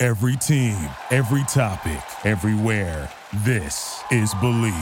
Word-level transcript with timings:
Every 0.00 0.36
team, 0.36 0.76
every 1.10 1.42
topic, 1.48 2.00
everywhere. 2.24 3.10
This 3.38 4.00
is 4.12 4.32
Bleav. 4.34 4.72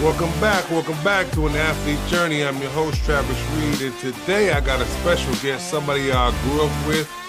Welcome 0.00 0.30
back. 0.40 0.70
Welcome 0.70 1.04
back 1.04 1.30
to 1.32 1.46
an 1.46 1.54
athlete 1.56 1.98
journey. 2.08 2.42
I'm 2.42 2.56
your 2.56 2.70
host, 2.70 3.04
Travis 3.04 3.38
Reed, 3.50 3.92
and 3.92 4.00
today 4.00 4.52
I 4.52 4.60
got 4.62 4.80
a 4.80 4.86
special 4.86 5.34
guest, 5.42 5.68
somebody 5.68 6.10
I 6.10 6.30
grew 6.44 6.64
up 6.64 6.86
with. 6.86 7.21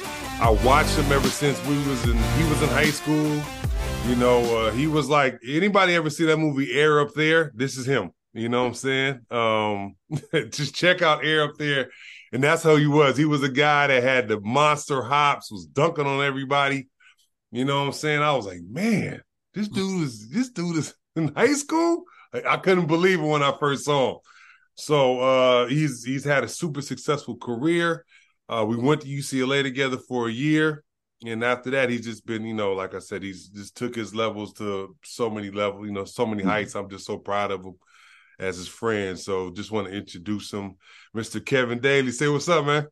I 0.44 0.50
watched 0.50 0.98
him 0.98 1.10
ever 1.10 1.30
since 1.30 1.58
we 1.68 1.78
was 1.88 2.04
in 2.04 2.18
he 2.18 2.44
was 2.50 2.62
in 2.62 2.68
high 2.68 2.90
school. 2.90 3.42
You 4.06 4.18
know, 4.18 4.42
uh, 4.58 4.72
he 4.72 4.88
was 4.88 5.08
like 5.08 5.40
anybody 5.48 5.96
ever 5.96 6.10
see 6.10 6.26
that 6.26 6.36
movie 6.36 6.78
Air 6.78 7.00
Up 7.00 7.14
There? 7.14 7.54
This 7.56 7.78
is 7.78 7.86
him. 7.86 8.12
You 8.34 8.50
know 8.50 8.64
what 8.64 8.68
I'm 8.68 8.74
saying? 8.74 9.22
Um, 9.32 9.96
just 10.52 10.76
check 10.76 11.02
out 11.02 11.24
Air 11.24 11.44
Up 11.44 11.56
There. 11.58 11.92
And 12.34 12.44
that's 12.44 12.62
how 12.62 12.76
he 12.76 12.88
was. 12.88 13.16
He 13.16 13.24
was 13.24 13.42
a 13.42 13.48
guy 13.48 13.88
that 13.88 14.04
had 14.04 14.28
the 14.28 14.42
monster 14.42 15.02
hops, 15.02 15.50
was 15.50 15.66
dunking 15.66 16.06
on 16.06 16.22
everybody. 16.22 16.90
You 17.54 17.64
know 17.64 17.80
what 17.80 17.88
I'm 17.88 17.94
saying? 17.94 18.22
I 18.22 18.36
was 18.36 18.46
like, 18.46 18.60
man, 18.70 19.22
this 19.54 19.70
dude 19.70 20.04
is 20.04 20.28
this 20.28 20.50
dude 20.50 20.76
is 20.76 20.94
in 21.16 21.34
high 21.34 21.54
school. 21.54 22.04
I 22.34 22.58
couldn't 22.58 22.88
believe 22.88 23.22
it 23.22 23.26
when 23.26 23.44
I 23.44 23.56
first 23.58 23.86
saw 23.86 24.16
him. 24.16 24.18
So 24.76 25.22
uh, 25.22 25.68
he's 25.68 26.04
he's 26.04 26.26
had 26.26 26.44
a 26.44 26.50
super 26.50 26.82
successful 26.82 27.38
career. 27.38 28.04
Uh, 28.54 28.64
we 28.64 28.78
went 28.78 29.02
to 29.02 29.08
UCLA 29.08 29.64
together 29.64 29.98
for 29.98 30.28
a 30.28 30.32
year, 30.32 30.84
and 31.26 31.44
after 31.44 31.72
that, 31.72 31.90
he's 31.90 32.06
just 32.06 32.24
been, 32.24 32.46
you 32.46 32.54
know, 32.54 32.74
like 32.74 32.94
I 32.94 33.00
said, 33.00 33.24
he's 33.24 33.48
just 33.48 33.76
took 33.76 33.96
his 33.96 34.14
levels 34.14 34.54
to 34.54 34.96
so 35.04 35.28
many 35.28 35.50
levels, 35.50 35.88
you 35.88 35.92
know, 35.92 36.06
so 36.06 36.26
many 36.26 36.42
mm-hmm. 36.42 36.52
heights. 36.52 36.76
I'm 36.76 36.90
just 36.90 37.06
so 37.06 37.18
proud 37.18 37.50
of 37.50 37.64
him 37.64 37.74
as 38.38 38.58
his 38.58 38.68
friend. 38.68 39.18
So 39.18 39.50
just 39.50 39.72
want 39.72 39.88
to 39.88 39.94
introduce 39.94 40.54
him, 40.54 40.76
Mr. 41.16 41.44
Kevin 41.44 41.80
Daley. 41.80 42.12
Say 42.12 42.28
what's 42.28 42.48
up, 42.48 42.66
man. 42.66 42.86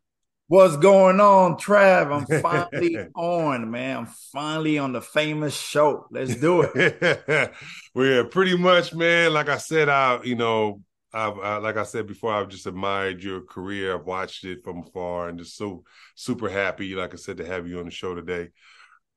What's 0.48 0.78
going 0.78 1.20
on, 1.20 1.58
Trav? 1.58 2.12
I'm 2.12 2.42
finally 2.42 2.98
on, 3.16 3.70
man. 3.70 3.98
I'm 3.98 4.08
finally 4.34 4.80
on 4.80 4.94
the 4.94 5.02
famous 5.02 5.56
show. 5.56 6.08
Let's 6.10 6.36
do 6.38 6.64
it. 6.64 7.54
well, 7.94 8.06
yeah, 8.06 8.24
pretty 8.24 8.58
much, 8.58 8.96
man. 8.96 9.32
Like 9.32 9.48
I 9.50 9.58
said, 9.58 9.90
I, 9.90 10.24
you 10.24 10.36
know, 10.36 10.82
I've, 11.14 11.38
I, 11.40 11.58
like 11.58 11.78
I 11.78 11.84
said 11.84 12.08
before, 12.08 12.34
I've 12.34 12.50
just 12.50 12.68
admired 12.68 13.24
your 13.24 13.42
career. 13.42 13.96
I've 13.96 14.06
watched 14.06 14.46
it 14.46 14.64
from 14.64 14.80
afar, 14.80 15.30
and 15.30 15.40
just 15.40 15.58
so 15.58 15.84
super 16.16 16.50
happy, 16.50 16.96
like 16.96 17.14
I 17.14 17.18
said, 17.18 17.38
to 17.38 17.46
have 17.46 17.68
you 17.68 17.80
on 17.80 17.86
the 17.86 17.92
show 17.92 18.16
today. 18.16 18.50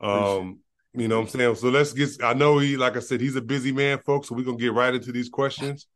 Um, 0.00 0.58
you 0.92 1.08
know 1.08 1.20
what 1.20 1.34
I'm 1.34 1.40
saying? 1.40 1.54
So 1.56 1.68
let's 1.68 1.92
get. 1.92 2.22
I 2.22 2.34
know 2.34 2.58
he, 2.58 2.76
like 2.76 2.96
I 2.96 3.00
said, 3.00 3.20
he's 3.20 3.36
a 3.36 3.42
busy 3.42 3.72
man, 3.72 3.98
folks. 3.98 4.28
So 4.28 4.34
we're 4.34 4.44
gonna 4.44 4.56
get 4.56 4.72
right 4.72 4.94
into 4.94 5.12
these 5.12 5.28
questions. 5.28 5.86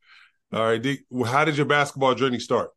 All 0.52 0.62
right, 0.62 0.80
Dick, 0.80 1.04
how 1.26 1.44
did 1.44 1.56
your 1.56 1.66
basketball 1.66 2.14
journey 2.14 2.38
start? 2.38 2.70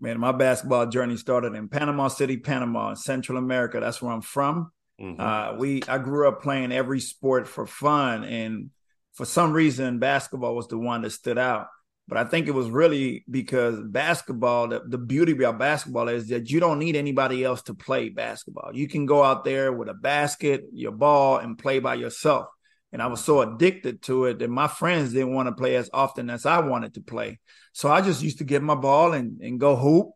Man, 0.00 0.18
my 0.18 0.32
basketball 0.32 0.86
journey 0.86 1.16
started 1.16 1.54
in 1.54 1.68
Panama 1.68 2.08
City, 2.08 2.36
Panama, 2.36 2.90
in 2.90 2.96
Central 2.96 3.38
America. 3.38 3.78
That's 3.80 4.02
where 4.02 4.12
I'm 4.12 4.20
from. 4.20 4.72
Mm-hmm. 5.00 5.20
Uh, 5.20 5.58
we 5.58 5.82
I 5.84 5.98
grew 5.98 6.28
up 6.28 6.42
playing 6.42 6.72
every 6.72 7.00
sport 7.00 7.46
for 7.46 7.66
fun, 7.66 8.24
and 8.24 8.70
for 9.14 9.24
some 9.24 9.52
reason, 9.52 9.98
basketball 9.98 10.54
was 10.54 10.68
the 10.68 10.78
one 10.78 11.02
that 11.02 11.10
stood 11.10 11.38
out. 11.38 11.68
But 12.06 12.18
I 12.18 12.24
think 12.24 12.48
it 12.48 12.54
was 12.54 12.68
really 12.68 13.24
because 13.30 13.80
basketball, 13.80 14.68
the, 14.68 14.82
the 14.86 14.98
beauty 14.98 15.32
about 15.32 15.58
basketball 15.58 16.08
is 16.08 16.28
that 16.28 16.50
you 16.50 16.60
don't 16.60 16.78
need 16.78 16.96
anybody 16.96 17.42
else 17.42 17.62
to 17.62 17.74
play 17.74 18.10
basketball. 18.10 18.72
You 18.74 18.88
can 18.88 19.06
go 19.06 19.22
out 19.22 19.44
there 19.44 19.72
with 19.72 19.88
a 19.88 19.94
basket, 19.94 20.64
your 20.72 20.92
ball, 20.92 21.38
and 21.38 21.56
play 21.56 21.78
by 21.78 21.94
yourself. 21.94 22.48
And 22.92 23.00
I 23.00 23.06
was 23.06 23.24
so 23.24 23.40
addicted 23.40 24.02
to 24.02 24.26
it 24.26 24.40
that 24.40 24.50
my 24.50 24.68
friends 24.68 25.12
didn't 25.12 25.32
want 25.32 25.48
to 25.48 25.54
play 25.54 25.76
as 25.76 25.88
often 25.92 26.28
as 26.28 26.44
I 26.44 26.60
wanted 26.60 26.94
to 26.94 27.00
play. 27.00 27.40
So 27.72 27.90
I 27.90 28.02
just 28.02 28.22
used 28.22 28.38
to 28.38 28.44
get 28.44 28.62
my 28.62 28.74
ball 28.74 29.14
and, 29.14 29.40
and 29.40 29.58
go 29.58 29.74
hoop. 29.74 30.10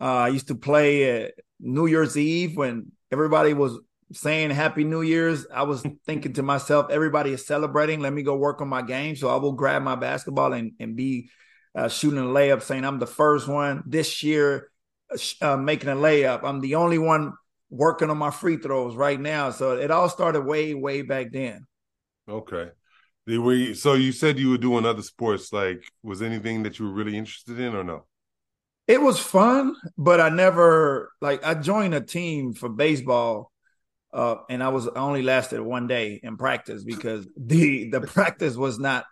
Uh, 0.00 0.04
I 0.04 0.28
used 0.28 0.48
to 0.48 0.56
play 0.56 1.24
at 1.24 1.34
New 1.60 1.86
Year's 1.86 2.18
Eve 2.18 2.56
when 2.56 2.90
everybody 3.12 3.54
was 3.54 3.78
saying 4.12 4.50
Happy 4.50 4.84
New 4.84 5.02
Year's. 5.02 5.46
I 5.52 5.62
was 5.62 5.84
thinking 6.06 6.34
to 6.34 6.42
myself, 6.42 6.90
everybody 6.90 7.32
is 7.32 7.46
celebrating. 7.46 8.00
Let 8.00 8.12
me 8.12 8.22
go 8.22 8.36
work 8.36 8.60
on 8.60 8.68
my 8.68 8.82
game. 8.82 9.16
So 9.16 9.28
I 9.28 9.36
will 9.36 9.52
grab 9.52 9.82
my 9.82 9.96
basketball 9.96 10.52
and, 10.52 10.72
and 10.78 10.96
be 10.96 11.30
uh, 11.74 11.88
shooting 11.88 12.18
a 12.18 12.22
layup, 12.22 12.62
saying 12.62 12.84
I'm 12.84 12.98
the 12.98 13.06
first 13.06 13.48
one 13.48 13.82
this 13.86 14.22
year 14.22 14.70
uh, 15.40 15.56
making 15.56 15.88
a 15.88 15.96
layup. 15.96 16.44
I'm 16.44 16.60
the 16.60 16.76
only 16.76 16.98
one 16.98 17.32
working 17.70 18.10
on 18.10 18.18
my 18.18 18.30
free 18.30 18.56
throws 18.56 18.94
right 18.94 19.18
now. 19.18 19.50
So 19.50 19.76
it 19.76 19.90
all 19.90 20.08
started 20.08 20.42
way, 20.42 20.74
way 20.74 21.02
back 21.02 21.32
then. 21.32 21.66
Okay. 22.28 22.70
We 23.26 23.74
so 23.74 23.94
you 23.94 24.10
said 24.10 24.38
you 24.38 24.50
were 24.50 24.58
doing 24.58 24.84
other 24.84 25.02
sports. 25.02 25.52
Like, 25.52 25.84
was 26.02 26.22
anything 26.22 26.64
that 26.64 26.78
you 26.78 26.86
were 26.86 26.92
really 26.92 27.16
interested 27.16 27.60
in, 27.60 27.74
or 27.74 27.84
no? 27.84 28.04
It 28.88 29.00
was 29.00 29.20
fun, 29.20 29.76
but 29.96 30.20
I 30.20 30.28
never 30.28 31.12
like. 31.20 31.44
I 31.46 31.54
joined 31.54 31.94
a 31.94 32.00
team 32.00 32.52
for 32.52 32.68
baseball, 32.68 33.51
uh, 34.12 34.36
and 34.48 34.62
I 34.62 34.68
was 34.68 34.88
I 34.88 35.00
only 35.00 35.22
lasted 35.22 35.60
one 35.60 35.86
day 35.86 36.20
in 36.22 36.36
practice 36.36 36.84
because 36.84 37.26
the 37.36 37.90
the 37.90 38.00
practice 38.06 38.56
was 38.56 38.78
not 38.78 39.04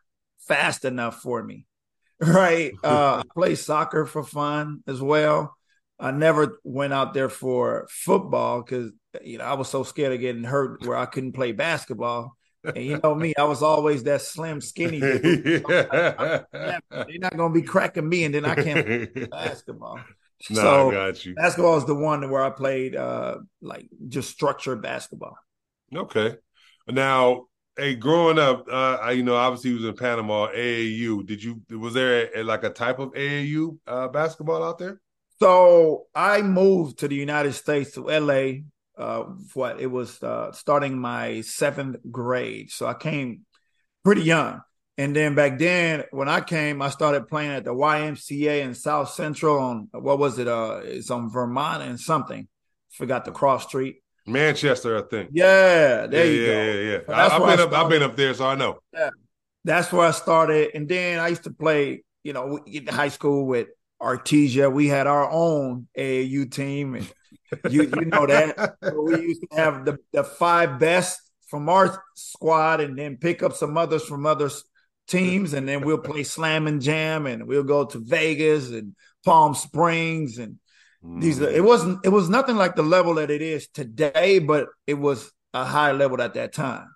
fast 0.46 0.84
enough 0.84 1.20
for 1.22 1.42
me. 1.42 1.66
Right? 2.20 2.72
Uh, 2.84 3.22
I 3.22 3.34
play 3.34 3.54
soccer 3.54 4.04
for 4.04 4.22
fun 4.22 4.82
as 4.86 5.00
well. 5.00 5.56
I 5.98 6.10
never 6.10 6.58
went 6.64 6.92
out 6.92 7.14
there 7.14 7.28
for 7.28 7.86
football 7.90 8.62
because 8.62 8.90
you 9.22 9.38
know 9.38 9.44
I 9.44 9.54
was 9.54 9.68
so 9.68 9.82
scared 9.84 10.12
of 10.12 10.20
getting 10.20 10.44
hurt 10.44 10.86
where 10.86 10.96
I 10.96 11.06
couldn't 11.06 11.32
play 11.32 11.52
basketball. 11.52 12.36
And 12.62 12.84
you 12.84 13.00
know 13.02 13.14
me, 13.14 13.32
I 13.38 13.44
was 13.44 13.62
always 13.62 14.02
that 14.04 14.20
slim, 14.20 14.60
skinny. 14.60 15.00
They're 15.00 16.44
not 16.50 17.36
gonna 17.36 17.54
be 17.54 17.62
cracking 17.62 18.08
me, 18.08 18.24
and 18.24 18.34
then 18.34 18.44
I 18.44 18.54
can't 18.54 19.12
play 19.14 19.26
basketball. 19.26 19.98
No, 20.48 20.60
so 20.60 20.90
I 20.90 20.94
got 20.94 21.24
you. 21.24 21.34
Basketball 21.34 21.76
is 21.76 21.84
the 21.84 21.94
one 21.94 22.28
where 22.30 22.42
I 22.42 22.50
played 22.50 22.96
uh 22.96 23.38
like 23.60 23.88
just 24.08 24.30
structured 24.30 24.82
basketball. 24.82 25.36
Okay. 25.94 26.36
Now, 26.88 27.46
hey, 27.76 27.94
growing 27.94 28.38
up, 28.38 28.66
uh, 28.70 28.98
I, 29.00 29.12
you 29.12 29.22
know, 29.22 29.36
obviously, 29.36 29.74
was 29.74 29.84
in 29.84 29.94
Panama, 29.94 30.48
AAU. 30.48 31.26
Did 31.26 31.42
you? 31.42 31.60
Was 31.70 31.94
there 31.94 32.30
a, 32.34 32.42
like 32.42 32.64
a 32.64 32.70
type 32.70 32.98
of 32.98 33.12
AAU 33.12 33.78
uh, 33.86 34.08
basketball 34.08 34.62
out 34.62 34.78
there? 34.78 35.00
So 35.38 36.06
I 36.14 36.42
moved 36.42 36.98
to 37.00 37.08
the 37.08 37.16
United 37.16 37.52
States 37.52 37.92
to 37.92 38.02
LA 38.02 38.60
uh, 39.00 39.24
what 39.54 39.80
it 39.80 39.86
was 39.86 40.22
uh, 40.22 40.52
starting 40.52 40.98
my 40.98 41.40
seventh 41.40 41.96
grade. 42.10 42.70
So 42.70 42.86
I 42.86 42.94
came 42.94 43.46
pretty 44.04 44.22
young. 44.22 44.60
And 44.98 45.16
then 45.16 45.34
back 45.34 45.58
then, 45.58 46.04
when 46.10 46.28
I 46.28 46.40
came, 46.40 46.82
I 46.82 46.90
started 46.90 47.28
playing 47.28 47.52
at 47.52 47.64
the 47.64 47.72
YMCA 47.72 48.62
in 48.62 48.74
South 48.74 49.10
Central 49.10 49.58
on 49.58 49.88
what 49.92 50.18
was 50.18 50.38
it? 50.38 50.46
Uh, 50.46 50.80
it's 50.82 51.10
on 51.10 51.30
Vermont 51.30 51.82
and 51.82 51.98
something. 51.98 52.48
Forgot 52.90 53.24
the 53.24 53.32
cross 53.32 53.66
street. 53.66 54.02
Manchester, 54.26 54.98
I 54.98 55.02
think. 55.02 55.30
Yeah, 55.32 56.06
there 56.06 56.26
yeah, 56.26 56.32
you 56.32 56.46
go. 56.46 56.52
Yeah, 56.52 56.72
yeah, 56.72 56.98
yeah. 57.08 57.14
I, 57.16 57.28
have 57.28 57.46
been 57.46 57.60
up. 57.60 57.72
I've 57.72 57.88
been 57.88 58.02
up 58.02 58.16
there, 58.16 58.34
so 58.34 58.46
I 58.46 58.54
know. 58.54 58.78
Yeah, 58.92 59.10
that's 59.64 59.90
where 59.90 60.06
I 60.06 60.10
started. 60.10 60.72
And 60.74 60.88
then 60.88 61.18
I 61.18 61.28
used 61.28 61.44
to 61.44 61.50
play. 61.50 62.04
You 62.22 62.34
know, 62.34 62.58
in 62.66 62.86
high 62.86 63.08
school 63.08 63.46
with 63.46 63.68
Artesia. 64.00 64.72
We 64.72 64.88
had 64.88 65.06
our 65.06 65.30
own 65.30 65.88
AAU 65.96 66.50
team, 66.50 66.94
and 66.94 67.12
you 67.70 67.82
you 67.82 68.04
know 68.06 68.26
that. 68.26 68.76
So 68.82 69.02
we 69.02 69.20
used 69.28 69.42
to 69.50 69.56
have 69.56 69.84
the, 69.84 69.98
the 70.12 70.24
five 70.24 70.78
best 70.78 71.20
from 71.48 71.68
our 71.68 72.02
squad 72.14 72.80
and 72.80 72.98
then 72.98 73.16
pick 73.16 73.42
up 73.42 73.52
some 73.52 73.76
others 73.76 74.04
from 74.04 74.24
other 74.24 74.50
teams 75.10 75.52
and 75.52 75.68
then 75.68 75.84
we'll 75.84 75.98
play 75.98 76.22
slam 76.22 76.66
and 76.66 76.80
jam 76.80 77.26
and 77.26 77.46
we'll 77.46 77.64
go 77.64 77.84
to 77.84 77.98
Vegas 77.98 78.70
and 78.70 78.94
Palm 79.24 79.54
Springs 79.54 80.38
and 80.38 80.56
mm. 81.04 81.20
these 81.20 81.40
it 81.40 81.64
wasn't 81.64 82.04
it 82.04 82.10
was 82.10 82.28
nothing 82.28 82.56
like 82.56 82.76
the 82.76 82.82
level 82.82 83.14
that 83.14 83.30
it 83.30 83.42
is 83.42 83.68
today 83.68 84.38
but 84.38 84.68
it 84.86 84.94
was 84.94 85.30
a 85.52 85.64
high 85.64 85.92
level 85.92 86.22
at 86.22 86.34
that 86.34 86.52
time. 86.52 86.86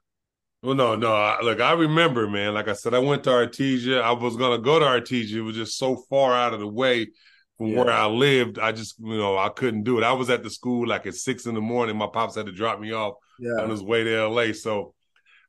Well, 0.62 0.75
no, 0.75 0.96
no. 0.96 1.12
I, 1.12 1.43
look, 1.43 1.61
I 1.61 1.72
remember, 1.72 2.26
man. 2.26 2.55
Like 2.55 2.69
I 2.69 2.72
said, 2.72 2.94
I 2.94 2.99
went 2.99 3.25
to 3.25 3.31
Artesia. 3.31 4.00
I 4.00 4.12
was 4.12 4.37
gonna 4.37 4.62
go 4.62 4.78
to 4.78 4.87
Artesia. 4.87 5.34
It 5.34 5.43
was 5.43 5.56
just 5.56 5.76
so 5.76 5.96
far 6.08 6.32
out 6.32 6.55
of 6.55 6.60
the 6.60 6.69
way 6.69 7.08
from 7.58 7.69
yeah. 7.69 7.78
where 7.78 7.90
I 7.90 8.06
lived, 8.06 8.58
I 8.58 8.72
just 8.72 8.99
you 8.99 9.17
know 9.17 9.38
I 9.38 9.49
couldn't 9.49 9.84
do 9.84 9.99
it. 9.99 10.05
I 10.05 10.12
was 10.12 10.31
at 10.31 10.43
the 10.43 10.50
school 10.50 10.87
like 10.87 11.06
at 11.06 11.14
six 11.14 11.46
in 11.46 11.55
the 11.55 11.60
morning. 11.60 11.96
My 11.96 12.08
pops 12.12 12.37
had 12.37 12.46
to 12.46 12.52
drop 12.52 12.81
me 12.81 12.93
off 12.93 13.14
yeah. 13.38 13.60
on 13.60 13.70
his 13.70 13.82
way 13.82 14.05
to 14.05 14.28
LA. 14.28 14.52
So 14.52 14.94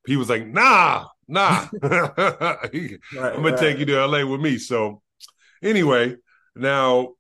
he 0.06 0.18
was 0.18 0.30
like, 0.30 0.46
"Nah, 0.46 1.06
nah, 1.28 1.68
right, 1.82 2.60
I'm 2.68 3.00
gonna 3.12 3.52
right. 3.52 3.58
take 3.58 3.80
you 3.80 3.86
to 3.86 4.06
LA 4.06 4.26
with 4.26 4.42
me." 4.42 4.58
So 4.58 5.02
anyway, 5.62 6.16
now 6.56 7.16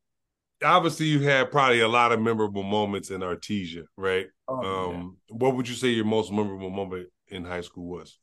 obviously 0.63 1.07
you 1.07 1.21
had 1.21 1.51
probably 1.51 1.81
a 1.81 1.87
lot 1.87 2.11
of 2.11 2.21
memorable 2.21 2.63
moments 2.63 3.11
in 3.11 3.21
Artesia, 3.21 3.83
right? 3.97 4.27
Oh, 4.47 4.91
um, 4.91 5.17
what 5.29 5.55
would 5.55 5.67
you 5.67 5.75
say 5.75 5.89
your 5.89 6.05
most 6.05 6.31
memorable 6.31 6.69
moment 6.69 7.09
in 7.27 7.43
high 7.43 7.61
school 7.61 7.87
was? 7.87 8.17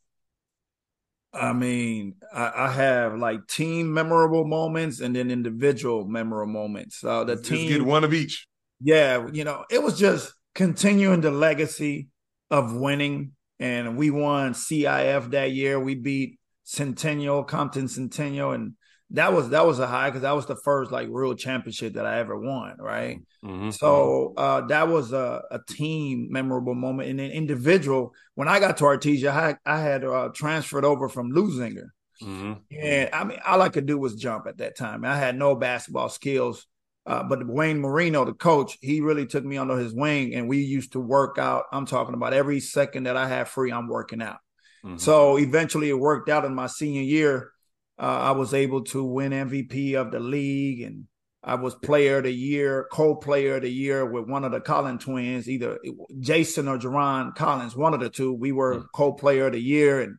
I 1.35 1.53
mean, 1.55 2.17
I, 2.33 2.53
I, 2.55 2.73
have 2.73 3.17
like 3.17 3.47
team 3.47 3.93
memorable 3.93 4.45
moments 4.45 5.01
and 5.01 5.17
then 5.17 5.31
individual 5.31 6.05
memorable 6.05 6.53
moments. 6.53 7.03
Uh, 7.03 7.25
the 7.25 7.37
Just 7.37 7.49
team 7.49 7.69
get 7.69 7.83
one 7.83 8.05
of 8.05 8.13
each. 8.13 8.47
Yeah, 8.83 9.29
you 9.33 9.45
know, 9.45 9.65
it 9.71 9.83
was 9.83 9.99
just 9.99 10.35
continuing 10.55 11.23
the 11.23 11.31
legacy 11.31 12.09
of 12.51 12.75
winning, 12.77 13.33
and 13.63 13.97
we 13.97 14.11
won 14.11 14.55
CIF 14.55 15.31
that 15.31 15.53
year. 15.53 15.79
We 15.79 15.95
beat 15.95 16.41
Centennial, 16.65 17.45
Compton 17.45 17.87
Centennial, 17.87 18.51
and 18.51 18.75
that 19.11 19.33
was 19.33 19.51
that 19.51 19.65
was 19.65 19.79
a 19.79 19.87
high 19.87 20.09
because 20.09 20.23
that 20.23 20.35
was 20.35 20.47
the 20.47 20.57
first 20.57 20.91
like 20.91 21.07
real 21.09 21.35
championship 21.35 21.95
that 21.95 22.05
I 22.05 22.19
ever 22.19 22.37
won, 22.37 22.75
right? 22.81 23.21
Mm-hmm. 23.45 23.71
So 23.71 24.35
uh, 24.37 24.63
that 24.63 24.89
was 24.89 25.13
a, 25.13 25.43
a, 25.53 25.61
team 25.69 26.29
memorable 26.31 26.75
moment, 26.75 27.09
and 27.11 27.21
then 27.21 27.31
individual. 27.31 28.15
When 28.35 28.49
I 28.49 28.59
got 28.59 28.79
to 28.79 28.85
Artesia, 28.85 29.31
I, 29.31 29.57
I 29.65 29.81
had 29.81 30.05
uh, 30.05 30.31
transferred 30.35 30.85
over 30.85 31.09
from 31.09 31.31
Leuzinger, 31.31 31.91
mm-hmm. 32.21 32.55
and 32.77 33.11
I 33.13 33.23
mean 33.23 33.39
all 33.47 33.63
I 33.63 33.69
could 33.69 33.87
do 33.87 33.97
was 33.97 34.17
jump 34.17 34.49
at 34.49 34.59
that 34.59 34.77
time. 34.77 35.05
I 35.05 35.17
had 35.17 35.37
no 35.37 35.55
basketball 35.55 36.09
skills, 36.09 36.67
uh, 37.07 37.23
but 37.23 37.47
Wayne 37.47 37.81
Merino, 37.81 38.25
the 38.25 38.33
coach, 38.33 38.79
he 38.81 39.01
really 39.01 39.27
took 39.27 39.45
me 39.45 39.57
under 39.57 39.77
his 39.77 39.95
wing, 39.95 40.35
and 40.35 40.49
we 40.49 40.59
used 40.59 40.93
to 40.93 41.01
work 41.01 41.39
out. 41.39 41.65
I'm 41.73 41.87
talking 41.87 42.15
about 42.15 42.33
every 42.33 42.61
second 42.61 43.05
that 43.05 43.17
I 43.17 43.29
have 43.29 43.49
free, 43.49 43.73
I'm 43.73 43.89
working 43.89 44.23
out. 44.23 44.39
Mm-hmm. 44.85 44.99
So 44.99 45.39
eventually, 45.39 45.89
it 45.89 45.99
worked 45.99 46.29
out 46.29 46.45
in 46.45 46.55
my 46.55 46.67
senior 46.67 47.03
year 47.03 47.53
uh, 47.99 48.05
I 48.05 48.31
was 48.33 48.53
able 48.53 48.83
to 48.87 49.05
win 49.05 49.33
MVP 49.33 49.95
of 49.95 50.11
the 50.11 50.21
league 50.21 50.83
and 50.83 51.07
I 51.45 51.57
was 51.57 51.75
player 51.75 52.19
of 52.19 52.25
the 52.25 52.33
year, 52.33 52.87
co-player 52.93 53.57
of 53.57 53.63
the 53.63 53.71
year 53.71 54.05
with 54.05 54.29
one 54.29 54.45
of 54.45 54.53
the 54.53 54.61
Collins 54.61 55.05
twins, 55.05 55.49
either 55.49 55.79
Jason 56.21 56.69
or 56.69 56.79
Jerron 56.79 57.35
Collins, 57.35 57.77
one 57.77 57.95
of 57.95 58.01
the 58.01 58.11
two. 58.11 58.33
We 58.33 58.53
were 58.53 58.77
mm. 58.77 58.85
co-player 58.95 59.47
of 59.47 59.53
the 59.53 59.61
year 59.61 60.01
and 60.01 60.17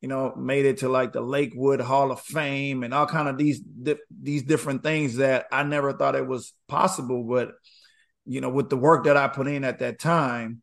you 0.00 0.08
know 0.08 0.34
made 0.36 0.66
it 0.66 0.78
to 0.78 0.88
like 0.88 1.12
the 1.12 1.20
Lakewood 1.20 1.80
Hall 1.80 2.10
of 2.12 2.20
Fame 2.20 2.82
and 2.82 2.92
all 2.92 3.06
kind 3.06 3.28
of 3.28 3.38
these 3.38 3.62
these 4.10 4.42
different 4.42 4.82
things 4.82 5.16
that 5.16 5.46
I 5.50 5.62
never 5.62 5.92
thought 5.92 6.16
it 6.16 6.26
was 6.26 6.52
possible, 6.68 7.24
but 7.24 7.52
you 8.24 8.40
know 8.40 8.50
with 8.50 8.70
the 8.70 8.76
work 8.76 9.04
that 9.04 9.16
I 9.16 9.28
put 9.28 9.48
in 9.48 9.64
at 9.64 9.80
that 9.80 9.98
time, 9.98 10.62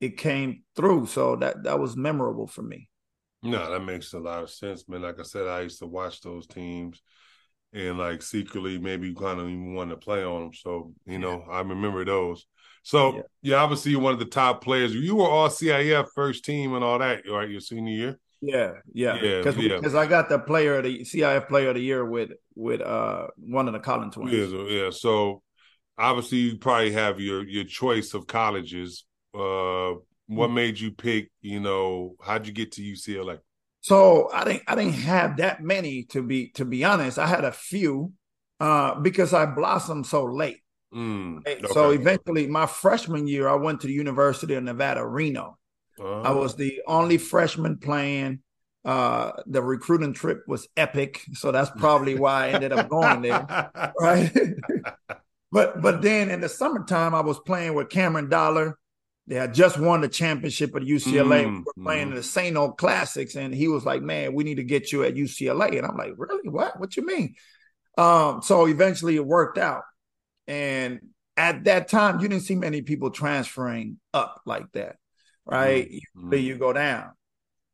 it 0.00 0.16
came 0.16 0.64
through. 0.76 1.06
So 1.06 1.36
that 1.36 1.64
that 1.64 1.78
was 1.78 1.96
memorable 1.96 2.46
for 2.46 2.62
me. 2.62 2.88
No, 3.42 3.70
that 3.70 3.80
makes 3.80 4.12
a 4.12 4.18
lot 4.18 4.42
of 4.42 4.50
sense, 4.50 4.88
man. 4.88 5.02
Like 5.02 5.20
I 5.20 5.22
said, 5.22 5.46
I 5.46 5.60
used 5.60 5.78
to 5.78 5.86
watch 5.86 6.20
those 6.20 6.46
teams 6.46 7.00
and 7.72 7.98
like 7.98 8.22
secretly 8.22 8.78
maybe 8.78 9.14
kind 9.14 9.40
of 9.40 9.48
even 9.48 9.74
wanted 9.74 9.90
to 9.90 9.96
play 9.98 10.24
on 10.24 10.42
them. 10.42 10.52
So, 10.52 10.92
you 11.06 11.18
know, 11.18 11.44
I 11.48 11.60
remember 11.60 12.04
those. 12.04 12.46
So, 12.82 13.16
yeah. 13.16 13.22
yeah, 13.42 13.56
obviously 13.56 13.92
you're 13.92 14.00
one 14.00 14.14
of 14.14 14.18
the 14.18 14.24
top 14.24 14.64
players. 14.64 14.94
You 14.94 15.16
were 15.16 15.28
all 15.28 15.48
CIF 15.48 16.08
first 16.14 16.44
team 16.44 16.74
and 16.74 16.82
all 16.82 16.98
that, 16.98 17.22
right? 17.30 17.48
Your 17.48 17.60
senior 17.60 17.92
year. 17.92 18.18
Yeah, 18.40 18.72
yeah, 18.92 19.20
yeah. 19.22 19.42
Because 19.42 19.56
yeah. 19.94 20.00
I 20.00 20.06
got 20.06 20.28
the 20.28 20.38
player 20.38 20.78
of 20.78 20.84
the 20.84 21.00
CIF 21.00 21.48
player 21.48 21.70
of 21.70 21.74
the 21.74 21.82
year 21.82 22.04
with 22.04 22.30
with 22.54 22.80
uh 22.80 23.28
one 23.36 23.66
of 23.66 23.74
the 23.74 23.80
Collins 23.80 24.14
twins. 24.14 24.32
Yeah, 24.32 24.46
so, 24.46 24.66
yeah. 24.66 24.90
So 24.90 25.42
obviously 25.96 26.38
you 26.38 26.58
probably 26.58 26.92
have 26.92 27.20
your 27.20 27.46
your 27.46 27.64
choice 27.64 28.14
of 28.14 28.26
colleges. 28.26 29.04
Uh 29.34 29.94
what 30.26 30.50
made 30.50 30.78
you 30.78 30.90
pick? 30.90 31.30
You 31.40 31.58
know, 31.58 32.14
how'd 32.20 32.46
you 32.46 32.52
get 32.52 32.72
to 32.72 32.82
UCLA? 32.82 33.38
So 33.80 34.30
I 34.30 34.44
didn't 34.44 34.62
I 34.68 34.74
didn't 34.74 34.92
have 34.92 35.38
that 35.38 35.62
many 35.62 36.04
to 36.10 36.22
be 36.22 36.48
to 36.50 36.64
be 36.64 36.84
honest. 36.84 37.18
I 37.18 37.26
had 37.26 37.44
a 37.44 37.52
few 37.52 38.12
uh, 38.60 38.98
because 39.00 39.32
I 39.32 39.46
blossomed 39.46 40.06
so 40.06 40.24
late. 40.24 40.60
Mm, 40.94 41.40
okay. 41.40 41.60
So 41.72 41.90
eventually, 41.90 42.46
my 42.46 42.66
freshman 42.66 43.26
year, 43.26 43.48
I 43.48 43.54
went 43.54 43.80
to 43.82 43.86
the 43.86 43.92
University 43.92 44.54
of 44.54 44.64
Nevada, 44.64 45.06
Reno. 45.06 45.57
Uh, 46.00 46.22
I 46.22 46.30
was 46.30 46.56
the 46.56 46.80
only 46.86 47.18
freshman 47.18 47.78
playing. 47.78 48.40
Uh, 48.84 49.32
the 49.46 49.62
recruiting 49.62 50.14
trip 50.14 50.44
was 50.46 50.68
epic, 50.76 51.22
so 51.34 51.52
that's 51.52 51.70
probably 51.78 52.14
why 52.14 52.46
I 52.46 52.50
ended 52.50 52.72
up 52.72 52.88
going 52.88 53.22
there, 53.22 53.46
right? 54.00 54.32
but 55.52 55.82
but 55.82 56.00
then 56.00 56.30
in 56.30 56.40
the 56.40 56.48
summertime, 56.48 57.14
I 57.14 57.20
was 57.20 57.38
playing 57.40 57.74
with 57.74 57.90
Cameron 57.90 58.28
Dollar, 58.28 58.78
they 59.28 59.34
had 59.34 59.52
just 59.52 59.78
won 59.78 60.00
the 60.00 60.08
championship 60.08 60.74
at 60.74 60.82
UCLA. 60.82 61.44
Mm, 61.44 61.58
we 61.58 61.58
were 61.58 61.84
playing 61.84 62.10
mm. 62.10 62.14
the 62.14 62.22
St. 62.22 62.56
O 62.56 62.72
Classics, 62.72 63.36
and 63.36 63.54
he 63.54 63.68
was 63.68 63.84
like, 63.84 64.00
"Man, 64.00 64.32
we 64.32 64.42
need 64.42 64.54
to 64.54 64.64
get 64.64 64.90
you 64.90 65.04
at 65.04 65.16
UCLA." 65.16 65.76
And 65.76 65.86
I'm 65.86 65.98
like, 65.98 66.14
"Really? 66.16 66.48
What? 66.48 66.80
What 66.80 66.96
you 66.96 67.04
mean?" 67.04 67.34
Um, 67.98 68.40
so 68.42 68.66
eventually, 68.66 69.16
it 69.16 69.26
worked 69.26 69.58
out. 69.58 69.82
And 70.46 71.00
at 71.36 71.64
that 71.64 71.88
time, 71.88 72.20
you 72.20 72.28
didn't 72.28 72.44
see 72.44 72.54
many 72.54 72.80
people 72.80 73.10
transferring 73.10 73.98
up 74.14 74.40
like 74.46 74.72
that, 74.72 74.96
right? 75.48 75.88
Mm, 75.88 76.00
Usually, 76.14 76.40
you 76.40 76.58
go 76.58 76.72
down. 76.72 77.12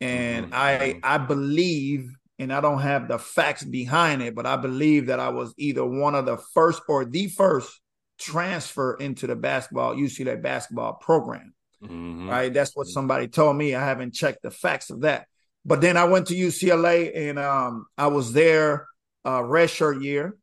And 0.01 0.47
mm-hmm. 0.47 0.55
I 0.55 1.01
I 1.03 1.19
believe, 1.19 2.11
and 2.39 2.53
I 2.53 2.61
don't 2.61 2.81
have 2.81 3.09
the 3.09 3.19
facts 3.19 3.65
behind 3.65 4.23
it, 4.23 4.35
but 4.35 4.47
I 4.47 4.57
believe 4.57 5.07
that 5.07 5.21
I 5.21 5.29
was 5.29 5.55
either 5.57 5.85
one 5.85 6.15
of 6.15 6.27
the 6.27 6.37
first 6.37 6.83
or 6.89 7.05
the 7.05 7.29
first 7.29 7.81
transfer 8.19 8.95
into 8.95 9.27
the 9.27 9.37
basketball 9.37 9.95
UCLA 9.95 10.41
basketball 10.41 10.95
program. 10.95 11.55
Mm-hmm. 11.83 12.29
Right, 12.31 12.53
that's 12.53 12.75
what 12.75 12.87
somebody 12.87 13.29
told 13.29 13.57
me. 13.57 13.75
I 13.75 13.85
haven't 13.85 14.15
checked 14.15 14.43
the 14.43 14.51
facts 14.51 14.91
of 14.91 15.03
that. 15.03 15.27
But 15.67 15.81
then 15.81 15.97
I 15.97 16.05
went 16.05 16.27
to 16.29 16.35
UCLA 16.35 17.17
and 17.17 17.39
um, 17.39 17.87
I 17.97 18.09
was 18.09 18.33
there 18.33 18.87
uh, 19.25 19.41
redshirt 19.41 20.03
year, 20.03 20.37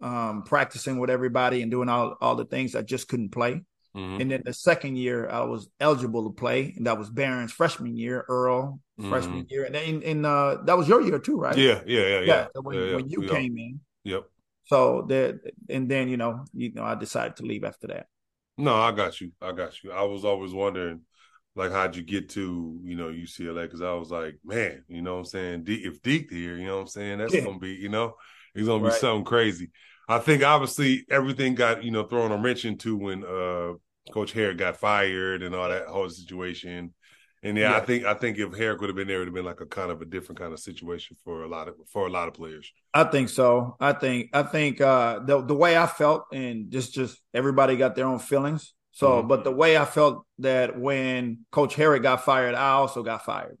um, 0.00 0.42
practicing 0.42 0.98
with 0.98 1.10
everybody 1.10 1.62
and 1.62 1.70
doing 1.70 1.88
all 1.88 2.16
all 2.20 2.34
the 2.34 2.44
things 2.44 2.74
I 2.74 2.82
just 2.82 3.08
couldn't 3.08 3.30
play. 3.30 3.62
Mm-hmm. 3.96 4.20
And 4.20 4.30
then 4.30 4.42
the 4.44 4.54
second 4.54 4.96
year 4.96 5.28
I 5.28 5.40
was 5.40 5.68
eligible 5.78 6.24
to 6.24 6.34
play, 6.34 6.72
and 6.76 6.86
that 6.86 6.98
was 6.98 7.10
Baron's 7.10 7.52
freshman 7.52 7.96
year, 7.96 8.24
Earl 8.28 8.80
mm-hmm. 8.98 9.10
freshman 9.10 9.46
year, 9.50 9.64
and 9.64 9.74
then 9.74 10.02
in, 10.02 10.24
uh, 10.24 10.56
that 10.64 10.78
was 10.78 10.88
your 10.88 11.02
year 11.02 11.18
too, 11.18 11.38
right? 11.38 11.56
Yeah, 11.56 11.80
yeah, 11.86 12.00
yeah, 12.00 12.20
yeah. 12.20 12.24
yeah 12.24 12.46
when, 12.62 12.76
yeah, 12.76 12.94
when 12.96 13.08
you 13.08 13.28
came 13.28 13.56
in. 13.58 13.80
Yep. 14.04 14.24
So 14.64 15.04
that 15.08 15.40
and 15.68 15.88
then 15.90 16.08
you 16.08 16.16
know, 16.16 16.44
you 16.54 16.72
know, 16.72 16.84
I 16.84 16.94
decided 16.94 17.36
to 17.36 17.42
leave 17.42 17.64
after 17.64 17.88
that. 17.88 18.06
No, 18.56 18.74
I 18.74 18.92
got 18.92 19.20
you. 19.20 19.32
I 19.42 19.52
got 19.52 19.82
you. 19.82 19.92
I 19.92 20.02
was 20.04 20.24
always 20.24 20.52
wondering, 20.52 21.00
like, 21.54 21.72
how'd 21.72 21.96
you 21.96 22.02
get 22.02 22.30
to 22.30 22.78
you 22.82 22.96
know 22.96 23.08
UCLA? 23.08 23.64
Because 23.64 23.82
I 23.82 23.92
was 23.92 24.10
like, 24.10 24.38
man, 24.42 24.84
you 24.88 25.02
know 25.02 25.14
what 25.14 25.20
I'm 25.20 25.24
saying? 25.26 25.64
If 25.66 26.00
Deke 26.00 26.30
here, 26.30 26.56
you 26.56 26.66
know 26.66 26.76
what 26.76 26.82
I'm 26.82 26.88
saying? 26.88 27.18
That's 27.18 27.34
yeah. 27.34 27.44
gonna 27.44 27.58
be, 27.58 27.74
you 27.74 27.90
know, 27.90 28.14
it's 28.54 28.66
gonna 28.66 28.82
be 28.82 28.88
right. 28.88 29.00
something 29.00 29.24
crazy. 29.24 29.70
I 30.12 30.18
think 30.18 30.42
obviously 30.42 31.04
everything 31.10 31.54
got 31.54 31.84
you 31.84 31.90
know 31.90 32.04
thrown 32.04 32.32
a 32.32 32.36
wrench 32.36 32.64
into 32.64 32.96
when 32.96 33.24
uh 33.24 33.74
Coach 34.12 34.34
Harrick 34.34 34.58
got 34.58 34.76
fired 34.78 35.42
and 35.42 35.54
all 35.54 35.68
that 35.68 35.86
whole 35.86 36.08
situation. 36.08 36.92
And 37.44 37.56
yeah, 37.56 37.70
yeah, 37.70 37.76
I 37.76 37.80
think 37.80 38.04
I 38.04 38.14
think 38.14 38.38
if 38.38 38.50
Harrick 38.50 38.80
would 38.80 38.88
have 38.88 38.96
been 38.96 39.08
there, 39.08 39.16
it 39.16 39.20
would 39.20 39.28
have 39.28 39.34
been 39.34 39.44
like 39.44 39.60
a 39.60 39.66
kind 39.66 39.90
of 39.90 40.00
a 40.00 40.04
different 40.04 40.38
kind 40.38 40.52
of 40.52 40.60
situation 40.60 41.16
for 41.24 41.42
a 41.42 41.48
lot 41.48 41.68
of 41.68 41.74
for 41.88 42.06
a 42.06 42.10
lot 42.10 42.28
of 42.28 42.34
players. 42.34 42.70
I 42.94 43.04
think 43.04 43.28
so. 43.28 43.76
I 43.80 43.92
think 43.92 44.30
I 44.32 44.44
think 44.44 44.80
uh 44.80 45.20
the 45.20 45.42
the 45.42 45.54
way 45.54 45.76
I 45.76 45.86
felt 45.86 46.26
and 46.32 46.70
just 46.70 46.94
just 46.94 47.20
everybody 47.34 47.76
got 47.76 47.96
their 47.96 48.06
own 48.06 48.20
feelings. 48.20 48.74
So, 48.92 49.18
mm-hmm. 49.18 49.28
but 49.28 49.42
the 49.42 49.50
way 49.50 49.76
I 49.76 49.86
felt 49.86 50.26
that 50.38 50.78
when 50.78 51.46
Coach 51.50 51.74
Harrick 51.74 52.02
got 52.02 52.24
fired, 52.24 52.54
I 52.54 52.72
also 52.72 53.02
got 53.02 53.24
fired. 53.24 53.56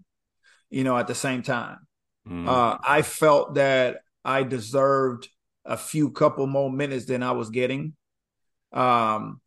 You 0.70 0.84
know, 0.84 0.96
at 0.96 1.06
the 1.06 1.14
same 1.14 1.42
time, 1.42 1.78
mm-hmm. 2.26 2.48
uh, 2.48 2.78
I 2.86 3.02
felt 3.02 3.54
that 3.54 3.98
I 4.24 4.42
deserved 4.42 5.28
a 5.64 5.76
few 5.76 6.10
couple 6.10 6.46
more 6.46 6.70
minutes 6.70 7.06
than 7.06 7.22
I 7.22 7.32
was 7.32 7.50
getting. 7.50 7.94
Um, 8.72 9.40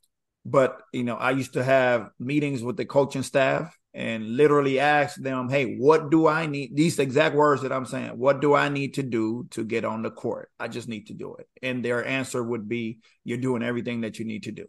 but 0.45 0.81
you 0.93 1.03
know, 1.03 1.15
I 1.15 1.31
used 1.31 1.53
to 1.53 1.63
have 1.63 2.09
meetings 2.19 2.63
with 2.63 2.77
the 2.77 2.85
coaching 2.85 3.23
staff 3.23 3.75
and 3.93 4.35
literally 4.35 4.79
ask 4.79 5.15
them, 5.15 5.49
hey, 5.49 5.77
what 5.77 6.11
do 6.11 6.27
I 6.27 6.45
need? 6.45 6.75
These 6.75 6.99
exact 6.99 7.33
words 7.33 7.61
that 7.61 7.71
I'm 7.71 7.85
saying, 7.85 8.17
what 8.17 8.41
do 8.41 8.53
I 8.53 8.67
need 8.67 8.95
to 8.95 9.03
do 9.03 9.47
to 9.51 9.63
get 9.63 9.85
on 9.85 10.01
the 10.01 10.11
court? 10.11 10.51
I 10.59 10.67
just 10.67 10.89
need 10.89 11.07
to 11.07 11.13
do 11.13 11.35
it. 11.35 11.47
And 11.63 11.83
their 11.83 12.05
answer 12.05 12.43
would 12.43 12.67
be, 12.67 12.99
you're 13.23 13.37
doing 13.37 13.63
everything 13.63 14.01
that 14.01 14.19
you 14.19 14.25
need 14.25 14.43
to 14.43 14.51
do. 14.51 14.65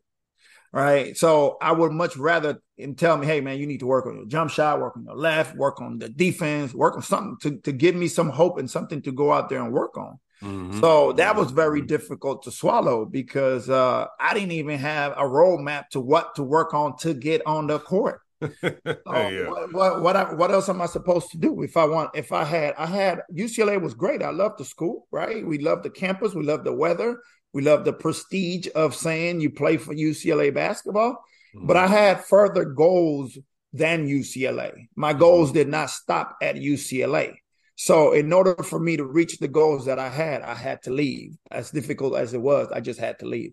Right. 0.73 1.17
So 1.17 1.57
I 1.61 1.73
would 1.73 1.93
much 1.93 2.17
rather 2.17 2.61
and 2.79 2.99
tell 2.99 3.17
me, 3.17 3.27
hey 3.27 3.41
man, 3.41 3.59
you 3.59 3.67
need 3.67 3.81
to 3.81 3.87
work 3.87 4.07
on 4.07 4.17
your 4.17 4.27
jump 4.27 4.51
shot, 4.51 4.81
work 4.81 4.97
on 4.97 5.05
your 5.05 5.17
left, 5.17 5.57
work 5.57 5.81
on 5.81 5.99
the 5.99 6.09
defense, 6.09 6.75
work 6.75 6.97
on 6.97 7.03
something 7.03 7.37
to, 7.43 7.61
to 7.63 7.73
give 7.73 7.95
me 7.95 8.09
some 8.09 8.29
hope 8.29 8.59
and 8.59 8.71
something 8.71 9.01
to 9.03 9.13
go 9.13 9.33
out 9.33 9.49
there 9.49 9.63
and 9.63 9.73
work 9.73 9.97
on. 9.97 10.19
Mm-hmm. 10.43 10.81
So 10.81 11.13
that 11.15 11.35
was 11.35 11.51
very 11.51 11.81
difficult 11.81 12.43
to 12.43 12.51
swallow 12.51 13.07
because 13.07 13.71
uh, 13.71 14.07
I 14.21 14.35
didn't 14.35 14.53
even 14.53 14.79
have 14.79 15.13
a 15.13 15.23
roadmap 15.23 15.89
to 15.91 16.01
what 16.01 16.35
to 16.35 16.43
work 16.43 16.75
on 16.75 16.97
to 16.99 17.15
get 17.15 17.43
on 17.47 17.69
the 17.69 17.79
court. 17.79 18.21
oh, 18.43 18.51
yeah. 19.07 19.49
what, 19.49 19.73
what, 19.73 20.03
what, 20.03 20.17
I, 20.17 20.35
what 20.35 20.51
else 20.51 20.69
am 20.69 20.83
I 20.83 20.87
supposed 20.87 21.31
to 21.31 21.39
do 21.39 21.63
if 21.63 21.77
I 21.79 21.87
want? 21.87 22.11
If 22.15 22.33
I 22.33 22.45
had, 22.45 22.75
I 22.77 22.85
had 22.85 23.23
UCLA 23.33 23.81
was 23.81 23.95
great. 23.95 24.23
I 24.23 24.31
loved 24.31 24.59
the 24.59 24.65
school, 24.65 25.09
right? 25.11 25.47
We 25.47 25.59
loved 25.59 25.85
the 25.85 25.91
campus. 25.91 26.35
We 26.35 26.45
loved 26.45 26.65
the 26.65 26.75
weather. 26.75 27.19
We 27.57 27.63
love 27.63 27.87
the 27.87 27.93
prestige 27.95 28.69
of 28.75 28.95
saying 28.95 29.41
you 29.41 29.49
play 29.49 29.79
for 29.79 29.95
UCLA 29.95 30.53
basketball. 30.53 31.25
Mm-hmm. 31.55 31.67
But 31.67 31.79
I 31.79 31.87
had 31.87 32.23
further 32.23 32.67
goals 32.67 33.39
than 33.73 34.07
UCLA. 34.07 34.89
My 34.95 35.15
goals 35.15 35.53
did 35.53 35.67
not 35.67 35.89
stop 35.89 36.37
at 36.43 36.57
UCLA. 36.57 37.37
So, 37.75 38.13
in 38.13 38.31
order 38.31 38.57
for 38.63 38.79
me 38.79 38.99
to 38.99 39.07
reach 39.07 39.39
the 39.39 39.49
goals 39.49 39.87
that 39.87 39.99
I 39.99 40.11
had, 40.11 40.43
I 40.43 40.53
had 40.53 40.83
to 40.83 40.91
leave. 40.91 41.39
As 41.51 41.71
difficult 41.71 42.19
as 42.19 42.35
it 42.35 42.43
was, 42.43 42.71
I 42.73 42.81
just 42.81 43.01
had 43.01 43.21
to 43.21 43.27
leave. 43.27 43.53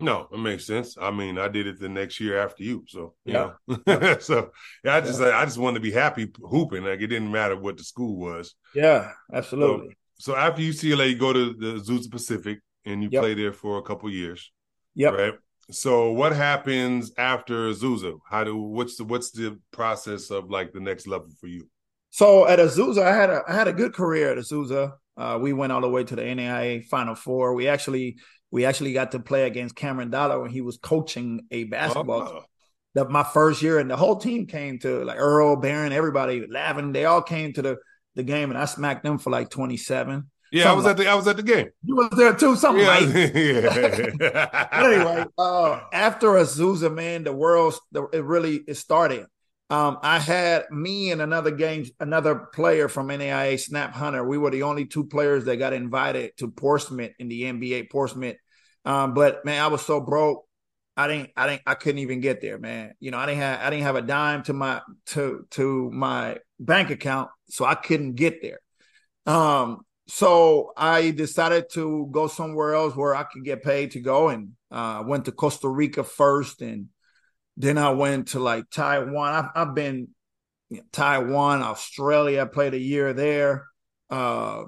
No, 0.00 0.28
it 0.32 0.38
makes 0.38 0.64
sense. 0.64 0.96
I 0.98 1.10
mean, 1.10 1.36
I 1.36 1.48
did 1.48 1.66
it 1.66 1.78
the 1.78 1.90
next 1.90 2.20
year 2.20 2.38
after 2.38 2.62
you, 2.62 2.84
so 2.88 3.12
yeah. 3.26 3.50
so 4.20 4.50
yeah, 4.82 4.96
I 4.96 5.02
just 5.02 5.20
yeah. 5.20 5.38
I 5.38 5.44
just 5.44 5.58
wanted 5.58 5.74
to 5.74 5.82
be 5.82 5.92
happy 5.92 6.32
hooping. 6.42 6.84
Like 6.84 7.02
it 7.02 7.08
didn't 7.08 7.30
matter 7.30 7.56
what 7.56 7.76
the 7.76 7.84
school 7.84 8.16
was. 8.16 8.54
Yeah, 8.74 9.10
absolutely. 9.30 9.98
So, 10.18 10.32
so 10.32 10.38
after 10.38 10.62
UCLA, 10.62 11.10
you 11.10 11.18
go 11.18 11.34
to 11.34 11.52
the 11.52 11.74
Azusa 11.74 12.10
Pacific, 12.10 12.60
and 12.84 13.02
you 13.02 13.08
yep. 13.12 13.22
play 13.22 13.34
there 13.34 13.52
for 13.52 13.78
a 13.78 13.82
couple 13.82 14.10
years. 14.10 14.50
Yep. 14.94 15.14
Right. 15.14 15.34
So 15.70 16.12
what 16.12 16.34
happens 16.34 17.12
after 17.16 17.70
Azusa? 17.70 18.18
How 18.28 18.44
do 18.44 18.56
what's 18.56 18.96
the 18.96 19.04
what's 19.04 19.30
the 19.30 19.58
process 19.70 20.30
of 20.30 20.50
like 20.50 20.72
the 20.72 20.80
next 20.80 21.06
level 21.06 21.28
for 21.40 21.46
you? 21.46 21.68
So 22.10 22.46
at 22.46 22.58
Azusa, 22.58 23.02
I 23.02 23.14
had 23.14 23.30
a 23.30 23.42
I 23.48 23.54
had 23.54 23.68
a 23.68 23.72
good 23.72 23.94
career 23.94 24.32
at 24.32 24.38
Azusa. 24.38 24.92
Uh, 25.16 25.38
we 25.40 25.52
went 25.52 25.72
all 25.72 25.80
the 25.80 25.88
way 25.88 26.04
to 26.04 26.16
the 26.16 26.22
NAIA 26.22 26.84
Final 26.86 27.14
Four. 27.14 27.54
We 27.54 27.68
actually 27.68 28.16
we 28.50 28.66
actually 28.66 28.92
got 28.92 29.12
to 29.12 29.20
play 29.20 29.46
against 29.46 29.76
Cameron 29.76 30.10
Dollar 30.10 30.40
when 30.40 30.50
he 30.50 30.60
was 30.60 30.76
coaching 30.76 31.46
a 31.50 31.64
basketball. 31.64 32.22
Oh. 32.22 32.44
The, 32.94 33.08
my 33.08 33.22
first 33.22 33.62
year, 33.62 33.78
and 33.78 33.90
the 33.90 33.96
whole 33.96 34.16
team 34.16 34.46
came 34.46 34.78
to 34.80 35.02
like 35.04 35.16
Earl, 35.16 35.56
Baron, 35.56 35.92
everybody 35.92 36.46
laughing. 36.46 36.92
They 36.92 37.06
all 37.06 37.22
came 37.22 37.54
to 37.54 37.62
the 37.62 37.76
the 38.14 38.22
game, 38.22 38.50
and 38.50 38.58
I 38.58 38.66
smacked 38.66 39.04
them 39.04 39.16
for 39.16 39.30
like 39.30 39.48
twenty 39.48 39.78
seven. 39.78 40.30
Yeah, 40.52 40.70
I 40.70 40.74
was 40.74 40.84
like, 40.84 40.92
at 40.92 40.96
the 40.98 41.06
I 41.08 41.14
was 41.14 41.26
at 41.26 41.36
the 41.36 41.42
game. 41.42 41.70
You 41.82 41.96
was 41.96 42.10
there 42.10 42.34
too, 42.34 42.56
something 42.56 42.84
yeah. 42.84 42.98
like. 42.98 43.08
yeah. 44.20 44.68
anyway, 44.70 45.24
uh, 45.38 45.80
after 45.92 46.28
Azusa, 46.28 46.94
man, 46.94 47.24
the 47.24 47.32
world 47.32 47.74
it 48.12 48.22
really 48.22 48.56
it 48.68 48.74
started. 48.74 49.26
Um, 49.70 49.98
I 50.02 50.18
had 50.18 50.70
me 50.70 51.10
and 51.10 51.22
another 51.22 51.50
game, 51.50 51.86
another 51.98 52.34
player 52.34 52.88
from 52.88 53.08
NAIA, 53.08 53.58
Snap 53.58 53.94
Hunter. 53.94 54.22
We 54.22 54.36
were 54.36 54.50
the 54.50 54.64
only 54.64 54.84
two 54.84 55.04
players 55.04 55.46
that 55.46 55.56
got 55.56 55.72
invited 55.72 56.36
to 56.36 56.50
Portsmouth 56.50 57.12
in 57.18 57.28
the 57.28 57.44
NBA 57.44 57.90
Portsmouth. 57.90 58.36
Um, 58.84 59.14
but 59.14 59.46
man, 59.46 59.62
I 59.62 59.68
was 59.68 59.80
so 59.80 60.00
broke. 60.00 60.44
I 60.94 61.08
didn't, 61.08 61.30
I 61.34 61.46
didn't, 61.46 61.62
I 61.66 61.74
couldn't 61.74 62.00
even 62.00 62.20
get 62.20 62.42
there, 62.42 62.58
man. 62.58 62.92
You 63.00 63.10
know, 63.10 63.16
I 63.16 63.24
didn't 63.24 63.40
have, 63.40 63.60
I 63.60 63.70
didn't 63.70 63.84
have 63.84 63.96
a 63.96 64.02
dime 64.02 64.42
to 64.42 64.52
my 64.52 64.82
to 65.06 65.46
to 65.52 65.90
my 65.90 66.36
bank 66.60 66.90
account, 66.90 67.30
so 67.48 67.64
I 67.64 67.74
couldn't 67.74 68.16
get 68.16 68.42
there. 68.42 68.60
Um, 69.24 69.80
so 70.14 70.74
I 70.76 71.10
decided 71.10 71.70
to 71.70 72.06
go 72.10 72.26
somewhere 72.26 72.74
else 72.74 72.94
where 72.94 73.14
I 73.14 73.22
could 73.22 73.46
get 73.46 73.62
paid 73.62 73.92
to 73.92 74.00
go, 74.00 74.28
and 74.28 74.50
uh, 74.70 75.02
went 75.06 75.24
to 75.24 75.32
Costa 75.32 75.70
Rica 75.70 76.04
first, 76.04 76.60
and 76.60 76.88
then 77.56 77.78
I 77.78 77.88
went 77.92 78.28
to 78.28 78.38
like 78.38 78.68
Taiwan. 78.68 79.32
I've, 79.32 79.68
I've 79.68 79.74
been 79.74 80.08
you 80.68 80.76
know, 80.76 80.82
Taiwan, 80.92 81.62
Australia. 81.62 82.42
I 82.42 82.44
played 82.44 82.74
a 82.74 82.78
year 82.78 83.14
there. 83.14 83.64
Uh, 84.10 84.64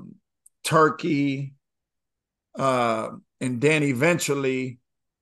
Turkey, 0.64 1.52
uh, 2.58 3.10
and 3.38 3.60
then 3.60 3.82
eventually 3.82 4.78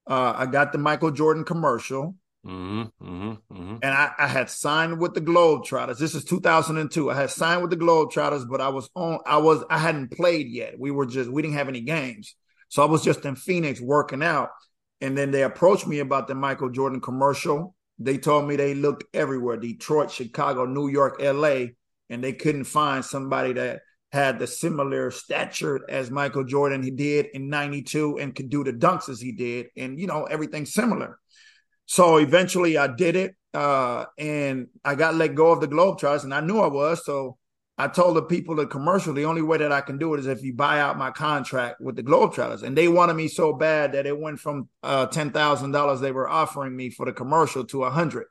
uh, 0.06 0.34
I 0.36 0.46
got 0.46 0.70
the 0.70 0.78
Michael 0.78 1.10
Jordan 1.10 1.42
commercial. 1.42 2.14
Mm-hmm, 2.44 3.06
mm-hmm, 3.06 3.54
mm-hmm. 3.54 3.76
And 3.82 3.94
I, 3.94 4.10
I, 4.18 4.26
had 4.26 4.50
signed 4.50 4.98
with 4.98 5.14
the 5.14 5.20
Globetrotters. 5.20 5.98
This 5.98 6.16
is 6.16 6.24
2002. 6.24 7.08
I 7.08 7.14
had 7.14 7.30
signed 7.30 7.62
with 7.62 7.70
the 7.70 7.76
Globetrotters, 7.76 8.48
but 8.48 8.60
I 8.60 8.68
was 8.68 8.90
on. 8.96 9.20
I 9.24 9.36
was. 9.36 9.62
I 9.70 9.78
hadn't 9.78 10.10
played 10.10 10.48
yet. 10.48 10.76
We 10.76 10.90
were 10.90 11.06
just. 11.06 11.30
We 11.30 11.42
didn't 11.42 11.56
have 11.56 11.68
any 11.68 11.82
games, 11.82 12.34
so 12.68 12.82
I 12.82 12.86
was 12.86 13.04
just 13.04 13.24
in 13.24 13.36
Phoenix 13.36 13.80
working 13.80 14.24
out. 14.24 14.48
And 15.00 15.16
then 15.16 15.30
they 15.30 15.44
approached 15.44 15.86
me 15.86 16.00
about 16.00 16.26
the 16.26 16.34
Michael 16.34 16.70
Jordan 16.70 17.00
commercial. 17.00 17.76
They 18.00 18.18
told 18.18 18.48
me 18.48 18.56
they 18.56 18.74
looked 18.74 19.04
everywhere 19.14 19.56
Detroit, 19.56 20.10
Chicago, 20.10 20.64
New 20.64 20.88
York, 20.88 21.20
LA, 21.20 21.66
and 22.10 22.24
they 22.24 22.32
couldn't 22.32 22.64
find 22.64 23.04
somebody 23.04 23.52
that 23.52 23.82
had 24.10 24.38
the 24.40 24.46
similar 24.46 25.10
stature 25.10 25.80
as 25.88 26.10
Michael 26.10 26.44
Jordan 26.44 26.82
he 26.82 26.90
did 26.90 27.26
in 27.34 27.48
92 27.48 28.18
and 28.18 28.34
could 28.34 28.50
do 28.50 28.62
the 28.62 28.72
dunks 28.72 29.08
as 29.08 29.20
he 29.20 29.32
did 29.32 29.68
and 29.76 29.98
you 29.98 30.06
know 30.06 30.24
everything 30.24 30.66
similar. 30.66 31.18
So 31.86 32.16
eventually 32.16 32.78
I 32.78 32.86
did 32.86 33.16
it 33.16 33.34
uh, 33.54 34.06
and 34.18 34.68
I 34.84 34.94
got 34.94 35.14
let 35.14 35.34
go 35.34 35.52
of 35.52 35.60
the 35.60 35.68
Globetrotters 35.68 36.24
and 36.24 36.34
I 36.34 36.40
knew 36.40 36.58
I 36.58 36.68
was 36.68 37.04
so 37.04 37.38
I 37.78 37.88
told 37.88 38.16
the 38.16 38.22
people 38.22 38.54
the 38.54 38.66
commercial, 38.66 39.14
the 39.14 39.24
only 39.24 39.42
way 39.42 39.58
that 39.58 39.72
I 39.72 39.80
can 39.80 39.96
do 39.98 40.14
it 40.14 40.20
is 40.20 40.26
if 40.26 40.42
you 40.42 40.52
buy 40.52 40.80
out 40.80 40.98
my 40.98 41.10
contract 41.10 41.80
with 41.80 41.96
the 41.96 42.02
Globetrotters. 42.02 42.62
And 42.62 42.76
they 42.76 42.86
wanted 42.86 43.14
me 43.14 43.28
so 43.28 43.52
bad 43.54 43.92
that 43.92 44.06
it 44.06 44.18
went 44.18 44.38
from 44.38 44.68
uh, 44.82 45.06
$10,000 45.06 46.00
they 46.00 46.12
were 46.12 46.28
offering 46.28 46.76
me 46.76 46.90
for 46.90 47.06
the 47.06 47.12
commercial 47.12 47.64
to 47.64 47.84
a 47.84 47.90
hundred. 47.90 48.26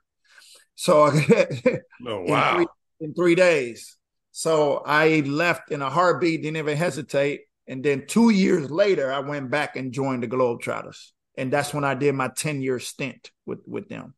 So 0.75 1.11
oh, 2.07 2.21
wow. 2.21 2.51
in, 2.51 2.55
three, 2.55 2.67
in 3.01 3.13
three 3.13 3.35
days. 3.35 3.97
So 4.31 4.83
I 4.85 5.21
left 5.21 5.71
in 5.71 5.81
a 5.81 5.89
heartbeat, 5.89 6.43
didn't 6.43 6.57
even 6.57 6.77
hesitate. 6.77 7.41
And 7.67 7.83
then 7.83 8.05
two 8.07 8.29
years 8.29 8.69
later, 8.69 9.11
I 9.11 9.19
went 9.19 9.49
back 9.49 9.75
and 9.75 9.91
joined 9.91 10.23
the 10.23 10.27
Globetrotters. 10.27 11.11
And 11.37 11.51
that's 11.51 11.73
when 11.73 11.83
I 11.83 11.95
did 11.95 12.13
my 12.13 12.29
10 12.29 12.61
year 12.61 12.79
stint 12.79 13.31
with, 13.45 13.59
with 13.65 13.89
them. 13.89 14.13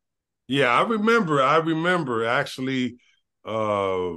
Yeah, 0.47 0.67
I 0.67 0.81
remember. 0.83 1.41
I 1.41 1.57
remember 1.57 2.25
actually 2.25 2.97
uh 3.45 4.13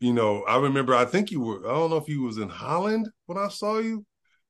you 0.00 0.14
know, 0.14 0.42
I 0.44 0.56
remember. 0.56 0.94
I 0.94 1.04
think 1.04 1.30
you 1.30 1.40
were. 1.40 1.58
I 1.58 1.74
don't 1.74 1.90
know 1.90 1.98
if 1.98 2.08
you 2.08 2.22
was 2.22 2.38
in 2.38 2.48
Holland 2.48 3.08
when 3.26 3.36
I 3.36 3.48
saw 3.48 3.78
you, 3.78 4.04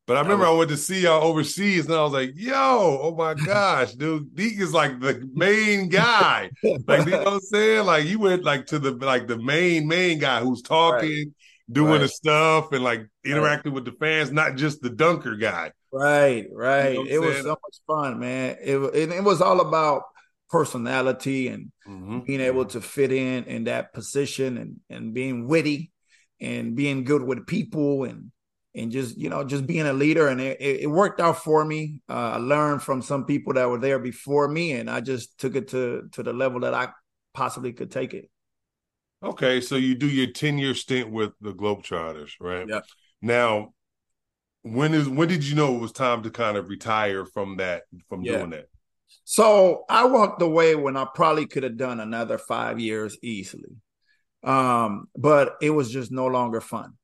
but 0.06 0.16
I 0.16 0.20
remember 0.20 0.46
I 0.46 0.52
went 0.52 0.70
to 0.70 0.76
see 0.76 1.00
y'all 1.02 1.24
overseas, 1.24 1.86
and 1.86 1.94
I 1.94 2.04
was 2.04 2.12
like, 2.12 2.30
"Yo, 2.36 2.54
oh 2.54 3.14
my 3.16 3.34
gosh, 3.46 3.94
dude, 3.94 4.34
Deke 4.34 4.60
is 4.60 4.72
like 4.72 5.00
the 5.00 5.28
main 5.34 5.88
guy." 5.88 6.50
like, 6.62 7.04
you 7.04 7.10
know 7.12 7.18
what 7.18 7.32
I'm 7.34 7.40
saying? 7.40 7.84
Like, 7.84 8.06
you 8.06 8.20
went 8.20 8.44
like 8.44 8.66
to 8.66 8.78
the 8.78 8.92
like 8.92 9.26
the 9.26 9.38
main 9.38 9.88
main 9.88 10.20
guy 10.20 10.40
who's 10.40 10.62
talking, 10.62 11.08
right. 11.08 11.26
Doing 11.70 11.92
right. 11.92 12.00
the 12.00 12.08
stuff, 12.08 12.72
and 12.72 12.82
like 12.82 13.06
interacting 13.24 13.72
right. 13.72 13.74
with 13.76 13.84
the 13.84 13.98
fans, 13.98 14.32
not 14.32 14.56
just 14.56 14.80
the 14.82 14.90
dunker 14.90 15.36
guy. 15.36 15.72
Right, 15.92 16.46
right. 16.52 16.94
You 16.94 17.04
know 17.04 17.10
it 17.10 17.20
was 17.20 17.38
so 17.38 17.50
much 17.50 17.80
fun, 17.86 18.20
man. 18.20 18.56
It 18.62 18.76
it, 18.76 19.12
it 19.12 19.24
was 19.24 19.40
all 19.40 19.60
about 19.60 20.04
personality 20.50 21.48
and 21.48 21.70
mm-hmm. 21.88 22.20
being 22.20 22.40
able 22.40 22.64
to 22.66 22.80
fit 22.80 23.12
in 23.12 23.44
in 23.44 23.64
that 23.64 23.92
position 23.92 24.56
and 24.56 24.76
and 24.90 25.14
being 25.14 25.46
witty 25.46 25.92
and 26.40 26.74
being 26.74 27.04
good 27.04 27.22
with 27.22 27.46
people 27.46 28.04
and 28.04 28.32
and 28.74 28.90
just 28.90 29.16
you 29.16 29.28
know 29.28 29.44
just 29.44 29.66
being 29.66 29.86
a 29.86 29.92
leader 29.92 30.28
and 30.28 30.40
it, 30.40 30.60
it 30.60 30.90
worked 30.90 31.20
out 31.20 31.42
for 31.42 31.64
me 31.64 32.00
uh, 32.08 32.32
i 32.32 32.36
learned 32.36 32.82
from 32.82 33.02
some 33.02 33.24
people 33.24 33.52
that 33.52 33.68
were 33.68 33.78
there 33.78 33.98
before 33.98 34.48
me 34.48 34.72
and 34.72 34.90
i 34.90 35.00
just 35.00 35.38
took 35.38 35.54
it 35.54 35.68
to 35.68 36.08
to 36.12 36.22
the 36.22 36.32
level 36.32 36.60
that 36.60 36.74
i 36.74 36.88
possibly 37.32 37.72
could 37.72 37.90
take 37.90 38.14
it 38.14 38.28
okay 39.22 39.60
so 39.60 39.76
you 39.76 39.94
do 39.94 40.08
your 40.08 40.30
10 40.30 40.58
year 40.58 40.74
stint 40.74 41.10
with 41.10 41.32
the 41.40 41.52
globetrotters 41.52 42.32
right 42.40 42.66
yeah 42.68 42.80
now 43.20 43.72
when 44.62 44.94
is 44.94 45.08
when 45.08 45.28
did 45.28 45.44
you 45.44 45.54
know 45.54 45.74
it 45.74 45.80
was 45.80 45.92
time 45.92 46.22
to 46.22 46.30
kind 46.30 46.56
of 46.56 46.68
retire 46.68 47.24
from 47.24 47.56
that 47.56 47.82
from 48.08 48.22
yeah. 48.22 48.38
doing 48.38 48.50
that 48.50 48.66
so 49.24 49.84
I 49.88 50.06
walked 50.06 50.42
away 50.42 50.74
when 50.74 50.96
I 50.96 51.06
probably 51.14 51.46
could 51.46 51.62
have 51.62 51.76
done 51.76 52.00
another 52.00 52.38
five 52.38 52.80
years 52.80 53.16
easily. 53.22 53.76
Um, 54.42 55.06
but 55.16 55.56
it 55.60 55.70
was 55.70 55.90
just 55.90 56.10
no 56.10 56.26
longer 56.26 56.60
fun. 56.60 56.94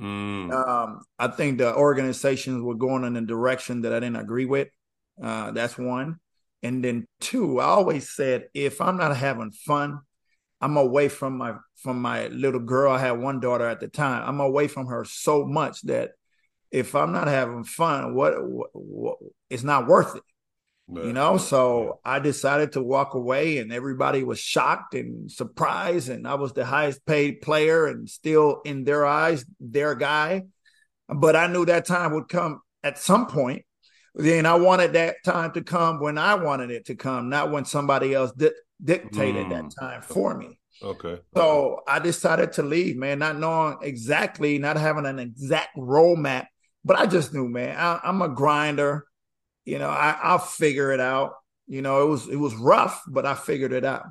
Mm. 0.00 0.52
Um, 0.52 1.02
I 1.18 1.28
think 1.28 1.58
the 1.58 1.74
organizations 1.74 2.62
were 2.62 2.74
going 2.74 3.04
in 3.04 3.16
a 3.16 3.22
direction 3.22 3.82
that 3.82 3.92
I 3.92 4.00
didn't 4.00 4.16
agree 4.16 4.44
with. 4.44 4.68
Uh, 5.22 5.50
that's 5.50 5.76
one. 5.76 6.20
And 6.62 6.82
then 6.82 7.06
two, 7.20 7.60
I 7.60 7.66
always 7.66 8.10
said 8.10 8.46
if 8.54 8.80
I'm 8.80 8.96
not 8.96 9.16
having 9.16 9.50
fun, 9.50 10.00
I'm 10.60 10.76
away 10.76 11.08
from 11.08 11.36
my 11.36 11.56
from 11.76 12.00
my 12.00 12.28
little 12.28 12.60
girl. 12.60 12.92
I 12.92 12.98
had 12.98 13.12
one 13.12 13.40
daughter 13.40 13.66
at 13.66 13.80
the 13.80 13.88
time. 13.88 14.22
I'm 14.26 14.40
away 14.40 14.68
from 14.68 14.86
her 14.86 15.04
so 15.04 15.44
much 15.44 15.82
that 15.82 16.10
if 16.70 16.94
I'm 16.94 17.12
not 17.12 17.28
having 17.28 17.64
fun, 17.64 18.14
what, 18.14 18.34
what, 18.44 18.70
what 18.72 19.18
it's 19.50 19.62
not 19.62 19.86
worth 19.86 20.16
it 20.16 20.22
you 20.92 21.14
know 21.14 21.38
so 21.38 21.98
i 22.04 22.18
decided 22.18 22.72
to 22.72 22.82
walk 22.82 23.14
away 23.14 23.56
and 23.58 23.72
everybody 23.72 24.22
was 24.22 24.38
shocked 24.38 24.94
and 24.94 25.30
surprised 25.32 26.10
and 26.10 26.28
i 26.28 26.34
was 26.34 26.52
the 26.52 26.64
highest 26.64 27.04
paid 27.06 27.40
player 27.40 27.86
and 27.86 28.08
still 28.08 28.60
in 28.66 28.84
their 28.84 29.06
eyes 29.06 29.46
their 29.58 29.94
guy 29.94 30.42
but 31.08 31.34
i 31.34 31.46
knew 31.46 31.64
that 31.64 31.86
time 31.86 32.12
would 32.12 32.28
come 32.28 32.60
at 32.82 32.98
some 32.98 33.26
point 33.26 33.64
then 34.14 34.44
i 34.44 34.54
wanted 34.54 34.92
that 34.92 35.16
time 35.24 35.50
to 35.52 35.62
come 35.62 36.00
when 36.00 36.18
i 36.18 36.34
wanted 36.34 36.70
it 36.70 36.84
to 36.84 36.94
come 36.94 37.30
not 37.30 37.50
when 37.50 37.64
somebody 37.64 38.12
else 38.12 38.32
di- 38.32 38.50
dictated 38.82 39.46
mm. 39.46 39.50
that 39.50 39.74
time 39.80 40.02
for 40.02 40.36
me 40.36 40.58
okay 40.82 41.18
so 41.34 41.80
i 41.86 41.98
decided 41.98 42.52
to 42.52 42.62
leave 42.62 42.96
man 42.96 43.18
not 43.18 43.38
knowing 43.38 43.76
exactly 43.82 44.58
not 44.58 44.76
having 44.76 45.06
an 45.06 45.18
exact 45.18 45.76
roadmap 45.76 46.46
but 46.84 46.98
i 46.98 47.06
just 47.06 47.32
knew 47.32 47.48
man 47.48 47.76
I, 47.78 48.00
i'm 48.02 48.22
a 48.22 48.28
grinder 48.28 49.06
you 49.64 49.78
know, 49.78 49.88
I, 49.88 50.16
I'll 50.22 50.38
figure 50.38 50.92
it 50.92 51.00
out. 51.00 51.34
You 51.66 51.82
know, 51.82 52.02
it 52.02 52.08
was 52.08 52.28
it 52.28 52.36
was 52.36 52.54
rough, 52.54 53.02
but 53.08 53.24
I 53.24 53.34
figured 53.34 53.72
it 53.72 53.84
out. 53.84 54.04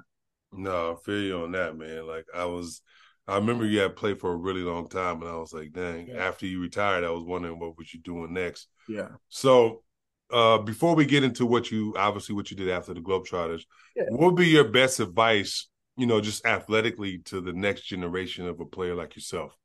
No, 0.51 0.93
I 0.93 0.96
feel 1.03 1.22
you 1.22 1.38
on 1.43 1.51
that, 1.51 1.77
man. 1.77 2.08
Like 2.08 2.25
I 2.34 2.46
was 2.46 2.82
I 3.27 3.36
remember 3.36 3.65
you 3.65 3.79
had 3.79 3.96
played 3.96 4.20
for 4.20 4.32
a 4.32 4.38
really 4.38 4.62
long 4.62 4.89
time 4.89 5.22
and 5.22 5.29
I 5.29 5.36
was 5.36 5.53
like, 5.53 5.72
dang, 5.72 6.08
yeah. 6.08 6.15
after 6.15 6.46
you 6.46 6.60
retired, 6.60 7.03
I 7.03 7.12
was 7.12 7.24
wondering 7.24 7.60
what 7.60 7.77
was 7.77 7.93
you 7.93 8.01
doing 8.01 8.34
next. 8.34 8.67
Yeah. 8.89 9.10
So 9.29 9.84
uh, 10.32 10.58
before 10.58 10.96
we 10.96 11.05
get 11.05 11.24
into 11.24 11.46
what 11.46 11.70
you 11.72 11.93
obviously 11.96 12.34
what 12.34 12.50
you 12.50 12.58
did 12.58 12.70
after 12.70 12.93
the 12.93 13.01
Globetrotters, 13.01 13.63
yeah. 13.96 14.05
what 14.10 14.32
would 14.32 14.36
be 14.36 14.48
your 14.48 14.70
best 14.70 15.00
advice? 15.00 15.70
You 15.96 16.08
know, 16.08 16.22
just 16.22 16.46
athletically 16.46 17.20
to 17.26 17.42
the 17.42 17.54
next 17.54 17.84
generation 17.84 18.48
of 18.48 18.60
a 18.60 18.66
player 18.66 18.96
like 18.96 19.16
yourself. 19.16 19.56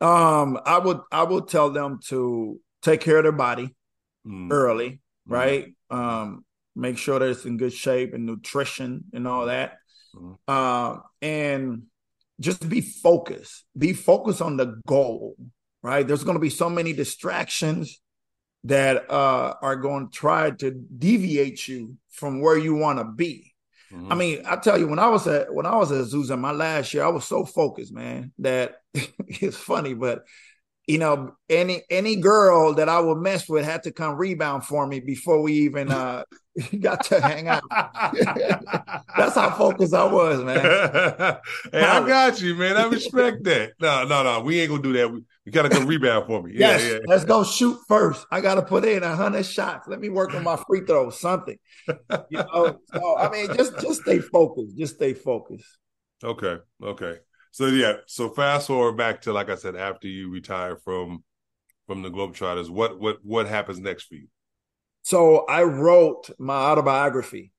Um, 0.00 0.58
I 0.64 0.78
would 0.78 1.00
I 1.10 1.22
would 1.22 1.48
tell 1.48 1.70
them 1.70 2.00
to 2.08 2.60
take 2.82 3.00
care 3.00 3.18
of 3.18 3.24
their 3.24 3.32
body 3.32 3.74
mm. 4.26 4.52
early, 4.52 4.90
mm. 4.90 4.98
right? 5.26 5.74
Um, 5.90 6.44
make 6.76 6.98
sure 6.98 7.18
that 7.18 7.28
it's 7.28 7.44
in 7.44 7.56
good 7.56 7.72
shape 7.72 8.14
and 8.14 8.26
nutrition 8.26 9.04
and 9.12 9.26
all 9.26 9.46
that. 9.46 9.78
Mm. 10.14 10.38
Uh, 10.46 11.00
and 11.20 11.82
just 12.40 12.68
be 12.68 12.80
focused. 12.80 13.64
Be 13.76 13.92
focused 13.92 14.40
on 14.40 14.56
the 14.56 14.80
goal, 14.86 15.36
right? 15.82 16.06
There's 16.06 16.24
going 16.24 16.36
to 16.36 16.40
be 16.40 16.50
so 16.50 16.70
many 16.70 16.92
distractions 16.92 18.00
that 18.64 19.10
uh, 19.10 19.54
are 19.60 19.76
going 19.76 20.08
to 20.08 20.12
try 20.12 20.50
to 20.50 20.70
deviate 20.70 21.66
you 21.66 21.96
from 22.10 22.40
where 22.40 22.58
you 22.58 22.74
want 22.74 22.98
to 22.98 23.04
be. 23.04 23.47
Mm-hmm. 23.92 24.12
I 24.12 24.14
mean, 24.14 24.42
I 24.46 24.56
tell 24.56 24.78
you, 24.78 24.86
when 24.86 24.98
I 24.98 25.08
was 25.08 25.26
at 25.26 25.52
when 25.52 25.66
I 25.66 25.76
was 25.76 25.90
at 25.92 26.04
Azusa 26.04 26.38
my 26.38 26.52
last 26.52 26.92
year, 26.92 27.04
I 27.04 27.08
was 27.08 27.24
so 27.24 27.44
focused, 27.44 27.92
man, 27.92 28.32
that 28.38 28.76
it's 28.94 29.56
funny, 29.56 29.94
but 29.94 30.24
you 30.86 30.98
know, 30.98 31.34
any 31.48 31.82
any 31.90 32.16
girl 32.16 32.74
that 32.74 32.88
I 32.88 33.00
would 33.00 33.18
mess 33.18 33.48
with 33.48 33.64
had 33.64 33.84
to 33.84 33.92
come 33.92 34.16
rebound 34.16 34.64
for 34.64 34.86
me 34.86 35.00
before 35.00 35.42
we 35.42 35.52
even 35.52 35.90
uh 35.92 36.24
got 36.80 37.04
to 37.04 37.20
hang 37.20 37.48
out. 37.48 37.62
That's 37.70 39.34
how 39.34 39.50
focused 39.56 39.94
I 39.94 40.04
was, 40.04 40.42
man. 40.42 40.60
hey, 41.72 41.82
I 41.82 42.06
got 42.06 42.40
you, 42.40 42.54
man. 42.54 42.76
I 42.76 42.86
respect 42.86 43.44
that. 43.44 43.72
No, 43.80 44.04
no, 44.04 44.22
no. 44.22 44.40
We 44.40 44.60
ain't 44.60 44.70
gonna 44.70 44.82
do 44.82 44.92
that. 44.94 45.12
We, 45.12 45.24
you 45.44 45.52
gotta 45.52 45.68
go 45.68 45.84
rebound 45.84 46.26
for 46.26 46.42
me. 46.42 46.52
Yeah, 46.54 46.76
yes, 46.76 46.92
yeah. 46.92 46.98
let's 47.06 47.24
go 47.24 47.44
shoot 47.44 47.78
first. 47.88 48.26
I 48.30 48.40
gotta 48.40 48.62
put 48.62 48.84
in 48.84 49.02
a 49.02 49.14
hundred 49.14 49.46
shots. 49.46 49.88
Let 49.88 50.00
me 50.00 50.08
work 50.08 50.34
on 50.34 50.44
my 50.44 50.56
free 50.66 50.80
throw, 50.80 51.10
something. 51.10 51.58
You 51.86 52.38
know, 52.38 52.78
so 52.92 53.18
I 53.18 53.30
mean, 53.30 53.54
just 53.56 53.78
just 53.80 54.02
stay 54.02 54.18
focused. 54.18 54.76
Just 54.76 54.96
stay 54.96 55.14
focused. 55.14 55.66
Okay, 56.22 56.56
okay. 56.82 57.18
So 57.52 57.66
yeah, 57.66 57.94
so 58.06 58.28
fast 58.30 58.66
forward 58.66 58.96
back 58.96 59.22
to 59.22 59.32
like 59.32 59.48
I 59.48 59.54
said, 59.54 59.76
after 59.76 60.08
you 60.08 60.30
retire 60.30 60.76
from 60.76 61.24
from 61.86 62.02
the 62.02 62.10
Globetrotters, 62.10 62.68
what 62.68 62.98
what 62.98 63.18
what 63.22 63.46
happens 63.46 63.78
next 63.78 64.04
for 64.04 64.14
you? 64.14 64.28
So 65.08 65.46
I 65.46 65.62
wrote 65.62 66.28
my 66.38 66.54
autobiography. 66.54 67.50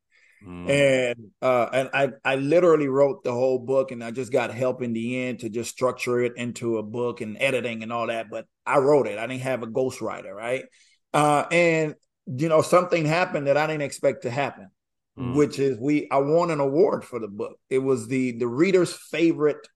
Mm. 0.45 0.69
And 0.69 1.31
uh 1.41 1.67
and 1.73 1.89
I 1.95 2.09
I 2.23 2.35
literally 2.35 2.87
wrote 2.87 3.23
the 3.23 3.31
whole 3.33 3.57
book 3.57 3.89
and 3.89 4.03
I 4.03 4.11
just 4.11 4.31
got 4.31 4.53
help 4.53 4.83
in 4.83 4.93
the 4.93 5.23
end 5.23 5.39
to 5.39 5.49
just 5.49 5.71
structure 5.71 6.21
it 6.21 6.33
into 6.37 6.77
a 6.77 6.83
book 6.83 7.21
and 7.21 7.37
editing 7.41 7.81
and 7.81 7.91
all 7.91 8.05
that. 8.05 8.29
But 8.29 8.45
I 8.67 8.77
wrote 8.77 9.07
it. 9.07 9.17
I 9.17 9.25
didn't 9.25 9.41
have 9.41 9.63
a 9.63 9.67
ghostwriter, 9.67 10.31
right? 10.31 10.65
Uh 11.11 11.45
and 11.51 11.95
you 12.27 12.49
know, 12.49 12.61
something 12.61 13.03
happened 13.03 13.47
that 13.47 13.57
I 13.57 13.65
didn't 13.65 13.81
expect 13.81 14.21
to 14.21 14.29
happen, 14.29 14.69
mm. 15.17 15.33
which 15.33 15.57
is 15.57 15.79
we 15.79 16.07
I 16.11 16.17
won 16.17 16.51
an 16.51 16.59
award 16.59 17.03
for 17.03 17.19
the 17.19 17.27
book. 17.27 17.57
It 17.67 17.79
was 17.79 18.07
the 18.07 18.37
the 18.37 18.47
reader's 18.47 18.93
favorite 18.93 19.67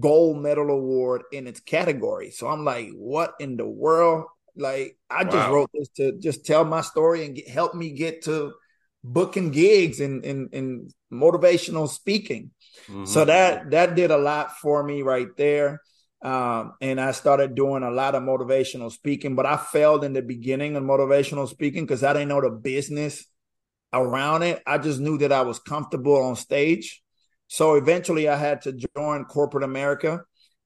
gold 0.00 0.42
medal 0.42 0.70
award 0.70 1.24
in 1.30 1.46
its 1.46 1.60
category. 1.60 2.30
So 2.30 2.48
I'm 2.48 2.64
like, 2.64 2.88
what 2.94 3.34
in 3.38 3.58
the 3.58 3.68
world? 3.68 4.24
Like, 4.56 4.98
I 5.10 5.24
just 5.24 5.36
wow. 5.36 5.52
wrote 5.52 5.70
this 5.72 5.88
to 5.96 6.18
just 6.18 6.44
tell 6.44 6.64
my 6.64 6.82
story 6.82 7.24
and 7.24 7.34
get, 7.34 7.48
help 7.48 7.74
me 7.74 7.92
get 7.92 8.24
to 8.24 8.52
booking 9.04 9.50
gigs 9.50 10.00
and 10.00 10.24
in, 10.24 10.90
motivational 11.12 11.88
speaking. 11.88 12.50
Mm-hmm. 12.88 13.04
So 13.04 13.26
that 13.26 13.70
that 13.72 13.94
did 13.94 14.10
a 14.10 14.16
lot 14.16 14.56
for 14.58 14.82
me 14.82 15.02
right 15.02 15.28
there. 15.36 15.82
Um, 16.22 16.74
and 16.80 17.00
I 17.00 17.12
started 17.12 17.54
doing 17.54 17.82
a 17.82 17.90
lot 17.90 18.14
of 18.14 18.22
motivational 18.22 18.92
speaking, 18.92 19.34
but 19.34 19.44
I 19.44 19.56
failed 19.56 20.04
in 20.04 20.12
the 20.12 20.22
beginning 20.22 20.76
of 20.76 20.84
motivational 20.84 21.48
speaking 21.48 21.84
because 21.84 22.04
I 22.04 22.12
didn't 22.12 22.28
know 22.28 22.40
the 22.40 22.50
business 22.50 23.26
around 23.92 24.42
it. 24.42 24.62
I 24.66 24.78
just 24.78 25.00
knew 25.00 25.18
that 25.18 25.32
I 25.32 25.42
was 25.42 25.58
comfortable 25.58 26.16
on 26.16 26.36
stage. 26.36 27.02
So 27.48 27.74
eventually 27.74 28.28
I 28.28 28.36
had 28.36 28.62
to 28.62 28.72
join 28.72 29.24
corporate 29.24 29.64
America, 29.64 30.22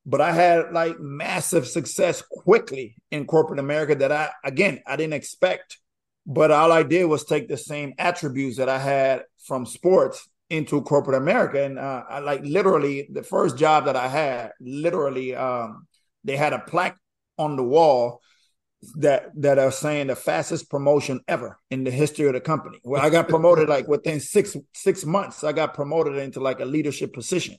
but 0.07 0.21
I 0.21 0.33
had 0.33 0.73
like 0.73 1.01
massive 1.01 1.67
success 1.67 2.23
quickly 2.23 2.95
in 3.11 3.27
corporate 3.27 3.59
America 3.59 3.97
that 3.97 4.13
I, 4.13 4.31
again, 4.45 4.81
I 4.87 4.95
didn't 4.95 5.15
expect. 5.15 5.79
But 6.25 6.51
all 6.51 6.73
I 6.73 6.85
did 6.85 7.05
was 7.05 7.25
take 7.25 7.49
the 7.49 7.57
same 7.57 7.93
attributes 7.99 8.57
that 8.57 8.69
I 8.69 8.79
had 8.79 9.25
from 9.45 9.67
sports 9.67 10.29
into 10.49 10.81
corporate 10.83 11.17
America. 11.17 11.63
And 11.65 11.79
uh, 11.79 12.05
I 12.09 12.21
like 12.21 12.43
literally 12.45 13.09
the 13.13 13.23
first 13.25 13.59
job 13.59 13.87
that 13.87 13.97
I 13.97 14.09
had, 14.09 14.53
literally, 14.61 15.35
um, 15.35 15.87
they 16.25 16.37
had 16.37 16.53
a 16.53 16.61
plaque 16.61 16.97
on 17.37 17.57
the 17.57 17.63
wall 17.65 18.21
that 18.97 19.31
that 19.37 19.59
are 19.59 19.73
saying 19.73 20.09
the 20.09 20.17
fastest 20.17 20.71
promotion 20.71 21.21
ever 21.27 21.59
in 21.71 21.83
the 21.83 21.91
history 21.91 22.27
of 22.27 22.35
the 22.35 22.41
company. 22.41 22.79
Well, 22.85 23.03
I 23.03 23.11
got 23.11 23.29
promoted 23.29 23.69
like 23.69 23.89
within 23.89 24.21
six 24.21 24.57
six 24.75 25.05
months. 25.05 25.43
I 25.43 25.53
got 25.53 25.75
promoted 25.75 26.17
into 26.17 26.41
like 26.41 26.61
a 26.61 26.65
leadership 26.65 27.13
position, 27.13 27.57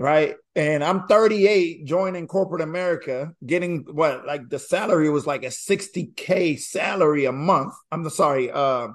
right? 0.00 0.36
And 0.56 0.82
I'm 0.82 1.06
38, 1.06 1.84
joining 1.84 2.26
corporate 2.26 2.62
America, 2.62 3.32
getting 3.44 3.84
what 3.92 4.26
like 4.26 4.48
the 4.48 4.58
salary 4.58 5.10
was 5.10 5.26
like 5.26 5.44
a 5.44 5.48
60k 5.48 6.58
salary 6.58 7.26
a 7.26 7.32
month. 7.32 7.74
I'm 7.92 8.08
sorry, 8.08 8.50
uh, 8.50 8.88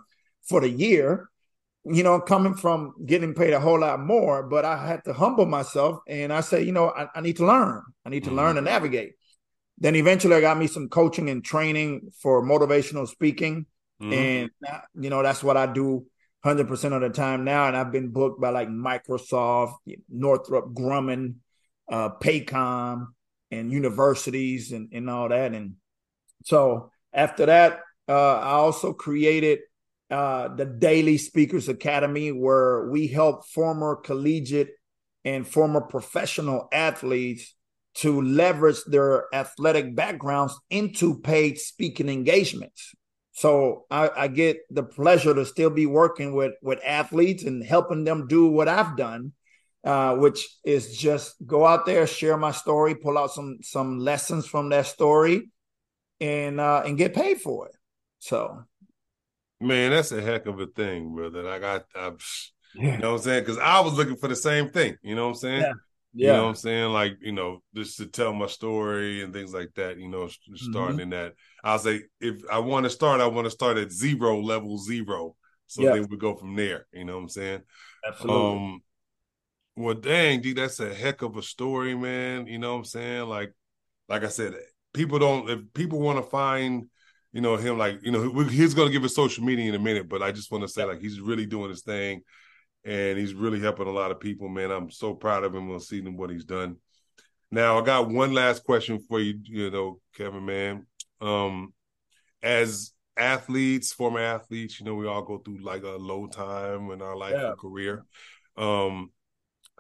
for 0.50 0.60
the 0.60 0.70
year. 0.70 1.30
You 1.88 2.02
know, 2.02 2.20
coming 2.20 2.56
from 2.56 2.96
getting 3.06 3.36
paid 3.36 3.54
a 3.54 3.60
whole 3.60 3.80
lot 3.80 4.00
more, 4.00 4.42
but 4.42 4.66
I 4.66 4.88
had 4.88 5.04
to 5.06 5.14
humble 5.14 5.46
myself 5.46 6.00
and 6.08 6.34
I 6.34 6.42
said, 6.42 6.66
you 6.66 6.72
know, 6.72 6.90
I, 6.90 7.08
I 7.14 7.22
need 7.22 7.38
to 7.38 7.46
learn. 7.46 7.84
I 8.04 8.10
need 8.10 8.24
to 8.24 8.32
mm-hmm. 8.32 8.40
learn 8.40 8.58
and 8.58 8.66
navigate. 8.66 9.12
Then 9.78 9.96
eventually 9.96 10.34
I 10.34 10.42
got 10.42 10.58
me 10.58 10.66
some 10.66 10.90
coaching 10.90 11.30
and 11.30 11.46
training 11.46 12.12
for 12.20 12.42
motivational 12.44 13.08
speaking. 13.08 13.68
Mm-hmm. 14.02 14.14
And, 14.14 14.50
you 15.00 15.12
know, 15.12 15.22
that's 15.22 15.44
what 15.44 15.58
I 15.58 15.68
do 15.68 16.08
100% 16.46 16.94
of 16.94 17.02
the 17.02 17.10
time 17.10 17.44
now. 17.44 17.68
And 17.68 17.76
I've 17.76 17.92
been 17.92 18.10
booked 18.10 18.40
by 18.40 18.50
like 18.50 18.70
Microsoft, 18.70 19.76
Northrop 20.10 20.74
Grumman, 20.74 21.36
uh, 21.92 22.10
Paycom, 22.22 23.08
and 23.52 23.72
universities 23.72 24.72
and, 24.72 24.90
and 24.94 25.10
all 25.10 25.30
that. 25.30 25.54
And 25.54 25.76
so 26.44 26.92
after 27.14 27.48
that, 27.48 27.80
uh, 28.08 28.36
I 28.38 28.52
also 28.52 28.94
created 28.94 29.60
uh, 30.12 30.50
the 30.50 30.66
Daley 30.66 31.18
Speakers 31.18 31.68
Academy, 31.68 32.32
where 32.32 32.90
we 32.90 33.08
help 33.08 33.48
former 33.48 33.96
collegiate 33.96 34.70
and 35.24 35.48
former 35.48 35.82
professional 35.82 36.68
athletes 36.72 37.56
to 37.96 38.22
leverage 38.22 38.84
their 38.86 39.26
athletic 39.34 39.96
backgrounds 39.96 40.60
into 40.70 41.20
paid 41.22 41.58
speaking 41.58 42.10
engagements. 42.10 42.94
So 43.36 43.86
I, 43.92 44.10
I, 44.16 44.28
get 44.30 44.60
the 44.70 44.82
pleasure 44.82 45.34
to 45.34 45.46
still 45.46 45.70
be 45.70 45.86
working 45.86 46.34
with 46.34 46.54
with 46.62 46.80
athletes 46.86 47.44
and 47.44 47.62
helping 47.62 48.06
them 48.06 48.28
do 48.28 48.48
what 48.48 48.70
I've 48.70 48.96
done, 48.96 49.34
uh, 49.84 50.16
which 50.16 50.48
is 50.64 50.98
just 50.98 51.36
go 51.46 51.66
out 51.66 51.86
there, 51.86 52.08
share 52.08 52.38
my 52.38 52.52
story, 52.52 52.96
pull 52.96 53.18
out 53.18 53.32
some 53.32 53.58
some 53.62 54.00
lessons 54.00 54.48
from 54.48 54.70
that 54.70 54.86
story, 54.86 55.52
and 56.22 56.62
uh, 56.62 56.84
and 56.86 56.98
get 56.98 57.14
paid 57.14 57.42
for 57.42 57.68
it. 57.68 57.76
So, 58.20 58.64
man, 59.60 59.92
that's 59.92 60.14
a 60.14 60.22
heck 60.22 60.46
of 60.46 60.62
a 60.62 60.68
thing, 60.68 61.14
brother. 61.14 61.50
I 61.50 61.60
got, 61.60 61.84
I, 61.94 62.14
yeah. 62.74 62.94
you 62.94 62.98
know 63.00 63.12
what 63.12 63.18
I'm 63.18 63.24
saying? 63.24 63.44
Because 63.44 63.58
I 63.58 63.82
was 63.82 63.96
looking 63.96 64.16
for 64.16 64.30
the 64.30 64.36
same 64.38 64.70
thing. 64.70 64.96
You 65.04 65.14
know 65.14 65.24
what 65.26 65.34
I'm 65.34 65.40
saying? 65.40 65.62
Yeah. 65.62 65.74
Yeah. 66.18 66.28
You 66.28 66.34
know 66.34 66.44
what 66.44 66.50
I'm 66.50 66.56
saying? 66.56 66.94
Like, 66.94 67.18
you 67.22 67.34
know, 67.34 67.62
just 67.76 67.98
to 67.98 68.06
tell 68.06 68.32
my 68.34 68.48
story 68.48 69.22
and 69.22 69.34
things 69.34 69.54
like 69.54 69.72
that, 69.76 70.00
you 70.00 70.08
know, 70.08 70.30
starting 70.56 70.96
mm-hmm. 70.96 71.00
in 71.02 71.10
that. 71.10 71.34
I'll 71.62 71.78
say 71.78 72.04
if 72.22 72.42
I 72.50 72.60
want 72.60 72.86
to 72.86 72.90
start, 72.90 73.20
I 73.20 73.28
want 73.28 73.46
to 73.46 73.52
start 73.52 73.78
at 73.78 73.92
zero, 73.92 74.40
level 74.40 74.78
zero. 74.78 75.36
So 75.68 75.82
yeah. 75.82 75.92
then 75.94 76.08
we 76.10 76.16
go 76.16 76.34
from 76.34 76.56
there. 76.56 76.88
You 76.94 77.04
know 77.04 77.18
what 77.18 77.24
I'm 77.24 77.30
saying? 77.30 77.62
Absolutely. 78.08 78.52
Um, 78.52 78.82
well, 79.76 79.96
dang, 79.96 80.42
dude, 80.42 80.58
that's 80.58 80.80
a 80.80 80.94
heck 80.94 81.22
of 81.22 81.36
a 81.36 81.42
story, 81.42 81.96
man. 81.96 82.48
You 82.48 82.60
know 82.60 82.72
what 82.72 82.80
I'm 82.80 82.86
saying? 82.86 83.28
Like, 83.28 83.52
like 84.08 84.24
I 84.24 84.30
said, 84.30 84.54
people 84.94 85.20
don't, 85.20 85.50
if 85.50 85.60
people 85.74 86.00
want 86.00 86.18
to 86.18 86.24
find, 86.24 86.86
you 87.34 87.42
know, 87.42 87.58
him, 87.58 87.78
like, 87.78 88.00
you 88.04 88.12
know, 88.12 88.40
he's 88.44 88.74
going 88.74 88.88
to 88.88 88.94
give 88.94 89.04
us 89.04 89.16
social 89.16 89.44
media 89.44 89.68
in 89.68 89.76
a 89.76 89.80
minute, 89.80 90.08
but 90.08 90.24
I 90.24 90.32
just 90.32 90.50
want 90.50 90.64
to 90.64 90.70
say, 90.70 90.86
like, 90.86 91.02
he's 91.02 91.20
really 91.20 91.46
doing 91.46 91.70
his 91.70 91.82
thing 91.82 92.22
and 92.86 93.18
he's 93.18 93.34
really 93.34 93.60
helping 93.60 93.88
a 93.88 93.92
lot 93.92 94.12
of 94.12 94.20
people, 94.20 94.48
man. 94.48 94.72
I'm 94.72 94.92
so 94.92 95.16
proud 95.16 95.44
of 95.44 95.56
him 95.56 95.72
on 95.72 95.80
seeing 95.80 96.16
what 96.16 96.30
he's 96.30 96.46
done. 96.46 96.78
Now, 97.52 97.80
I 97.80 97.86
got 97.86 98.10
one 98.10 98.34
last 98.34 98.64
question 98.64 99.00
for 99.00 99.20
you, 99.20 99.40
you 99.44 99.72
know, 99.72 100.00
Kevin, 100.16 100.46
man. 100.46 100.86
Um, 101.20 101.74
as 102.44 102.92
athletes, 103.18 103.92
former 103.92 104.20
athletes, 104.20 104.80
you 104.80 104.86
know, 104.86 104.96
we 104.96 105.08
all 105.08 105.24
go 105.24 105.40
through 105.40 105.64
like 105.64 105.84
a 105.84 105.90
low 105.90 106.28
time 106.28 106.92
in 106.92 107.02
our 107.02 107.16
life 107.16 107.34
yeah. 107.36 107.50
and 107.50 107.58
career. 107.58 108.06
Um, 108.56 109.12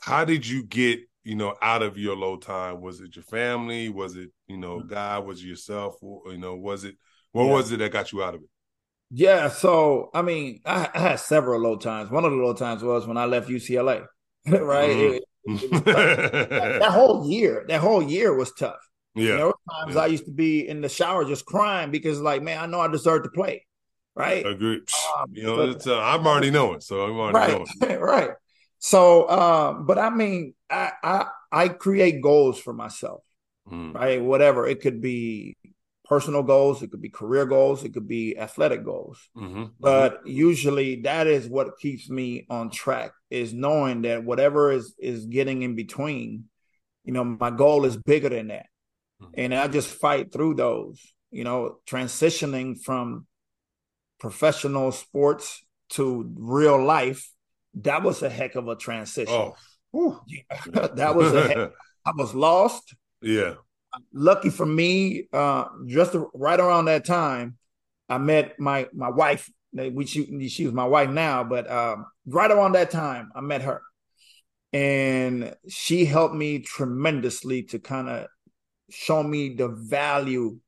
how 0.02 0.26
did 0.26 0.48
you 0.48 0.64
get, 0.64 1.02
you 1.24 1.36
know, 1.36 1.56
out 1.62 1.84
of 1.84 1.98
your 1.98 2.16
low 2.16 2.38
time? 2.38 2.82
Was 2.82 3.02
it 3.02 3.16
your 3.16 3.24
family? 3.24 3.90
Was 3.90 4.16
it, 4.16 4.30
you 4.48 4.58
know, 4.58 4.80
mm-hmm. 4.80 4.90
God? 4.90 5.26
Was 5.26 5.42
it 5.42 5.48
yourself? 5.48 5.96
You 6.02 6.38
know, 6.38 6.56
was 6.56 6.84
it 6.84 6.96
what 7.34 7.46
yeah. 7.46 7.52
was 7.52 7.72
it 7.72 7.78
that 7.78 7.92
got 7.92 8.12
you 8.12 8.24
out 8.24 8.36
of 8.36 8.42
it? 8.42 8.50
Yeah, 9.18 9.48
so 9.48 10.10
I 10.14 10.22
mean, 10.24 10.60
I, 10.66 10.90
I, 10.94 11.00
had 11.00 11.20
several 11.22 11.62
low 11.62 11.78
times. 11.78 12.12
One 12.12 12.26
of 12.26 12.32
the 12.32 12.38
low 12.38 12.54
times 12.54 12.84
was 12.84 13.08
when 13.08 13.16
I 13.16 13.24
left 13.24 13.48
UCLA, 13.48 14.06
right? 14.46 14.90
Mm-hmm. 14.90 15.56
It, 15.56 15.64
it 15.64 15.86
that, 15.86 16.80
that, 16.82 16.92
whole 16.92 17.26
year, 17.26 17.64
that 17.70 17.80
whole 17.80 18.04
year 18.04 18.36
was 18.36 18.52
tough. 18.52 18.76
Yeah, 19.16 19.38
there 19.38 19.46
were 19.46 19.56
times 19.72 19.96
yeah. 19.96 20.02
I 20.02 20.08
used 20.08 20.26
to 20.26 20.32
be 20.32 20.68
in 20.68 20.82
the 20.82 20.90
shower 20.90 21.24
just 21.24 21.46
crying 21.46 21.92
because, 21.92 22.20
like, 22.20 22.42
man, 22.42 22.62
I 22.62 22.66
know 22.66 22.82
I 22.82 22.90
deserve 22.90 23.24
to 23.24 23.30
play. 23.30 23.66
right? 24.18 24.46
Agree. 24.46 24.82
Um, 25.18 25.32
you 25.32 25.44
know, 25.44 25.74
but, 25.74 25.88
uh, 25.88 25.98
I'm 25.98 26.28
already 26.28 26.52
knowing, 26.52 26.82
so 26.82 27.06
I'm 27.06 27.18
already 27.18 27.54
right, 27.54 27.68
knowing. 27.80 28.00
right. 28.02 28.32
So, 28.80 29.30
um, 29.30 29.86
but 29.86 29.98
I 29.98 30.10
mean, 30.10 30.56
I, 30.70 30.92
I 31.02 31.26
I 31.54 31.68
create 31.70 32.22
goals 32.22 32.60
for 32.60 32.74
myself, 32.74 33.24
mm. 33.72 33.94
right? 33.94 34.22
Whatever 34.22 34.68
it 34.68 34.82
could 34.82 35.00
be, 35.00 35.56
personal 36.06 36.44
goals, 36.44 36.82
it 36.82 36.92
could 36.92 37.02
be 37.02 37.10
career 37.10 37.46
goals, 37.46 37.84
it 37.84 37.94
could 37.94 38.08
be 38.08 38.38
athletic 38.38 38.84
goals. 38.84 39.20
Mm-hmm. 39.36 39.56
mm-hmm. 39.56 39.64
But 39.80 40.20
mm-hmm. 40.20 40.30
usually, 40.30 41.02
that 41.02 41.28
is 41.28 41.48
what 41.48 41.80
keeps 41.80 42.10
me 42.10 42.46
on 42.50 42.70
track 42.70 43.12
is 43.30 43.54
knowing 43.54 44.04
that 44.04 44.24
whatever 44.24 44.72
is 44.72 44.96
is 45.00 45.26
getting 45.26 45.64
in 45.64 45.76
between, 45.76 46.46
you 47.04 47.14
know, 47.14 47.24
my 47.24 47.52
goal 47.52 47.86
is 47.86 47.98
bigger 47.98 48.30
than 48.30 48.48
that, 48.48 48.68
mm-hmm. 49.22 49.34
and 49.36 49.54
I 49.54 49.68
just 49.68 49.90
fight 49.90 50.32
through 50.32 50.56
those. 50.56 51.02
You 51.32 51.44
know, 51.44 51.80
transitioning 51.86 52.82
from 52.82 53.28
professional 54.20 54.94
sports 54.94 55.66
to 55.90 56.32
real 56.36 56.82
life, 56.82 57.30
that 57.82 58.04
was 58.04 58.24
a 58.24 58.30
heck 58.30 58.56
of 58.56 58.70
a 58.70 58.76
transition. 58.78 59.52
Oh, 59.94 60.22
that 60.94 61.14
was 61.16 61.34
a 61.34 61.48
heck, 61.48 61.72
I 62.06 62.12
was 62.16 62.34
lost. 62.34 62.96
Yeah. 63.22 63.56
Lucky 64.14 64.50
for 64.50 64.66
me, 64.66 65.28
uh, 65.34 65.66
just 65.86 66.16
right 66.34 66.60
around 66.60 66.86
that 66.86 67.06
time, 67.06 67.58
I 68.10 68.18
met 68.18 68.60
my 68.60 68.88
my 68.94 69.10
wife. 69.10 69.50
We 69.74 70.06
she, 70.06 70.48
she 70.50 70.66
was 70.66 70.74
my 70.74 70.86
wife 70.86 71.10
now, 71.10 71.44
but 71.44 71.70
um, 71.70 72.06
right 72.26 72.50
around 72.50 72.74
that 72.74 72.92
time, 72.92 73.32
I 73.36 73.42
met 73.42 73.62
her, 73.64 73.82
and 74.72 75.56
she 75.68 76.06
helped 76.06 76.36
me 76.36 76.60
tremendously 76.60 77.64
to 77.64 77.80
kind 77.80 78.10
of 78.10 78.28
show 78.90 79.22
me 79.24 79.56
the 79.56 79.68
value 79.68 80.60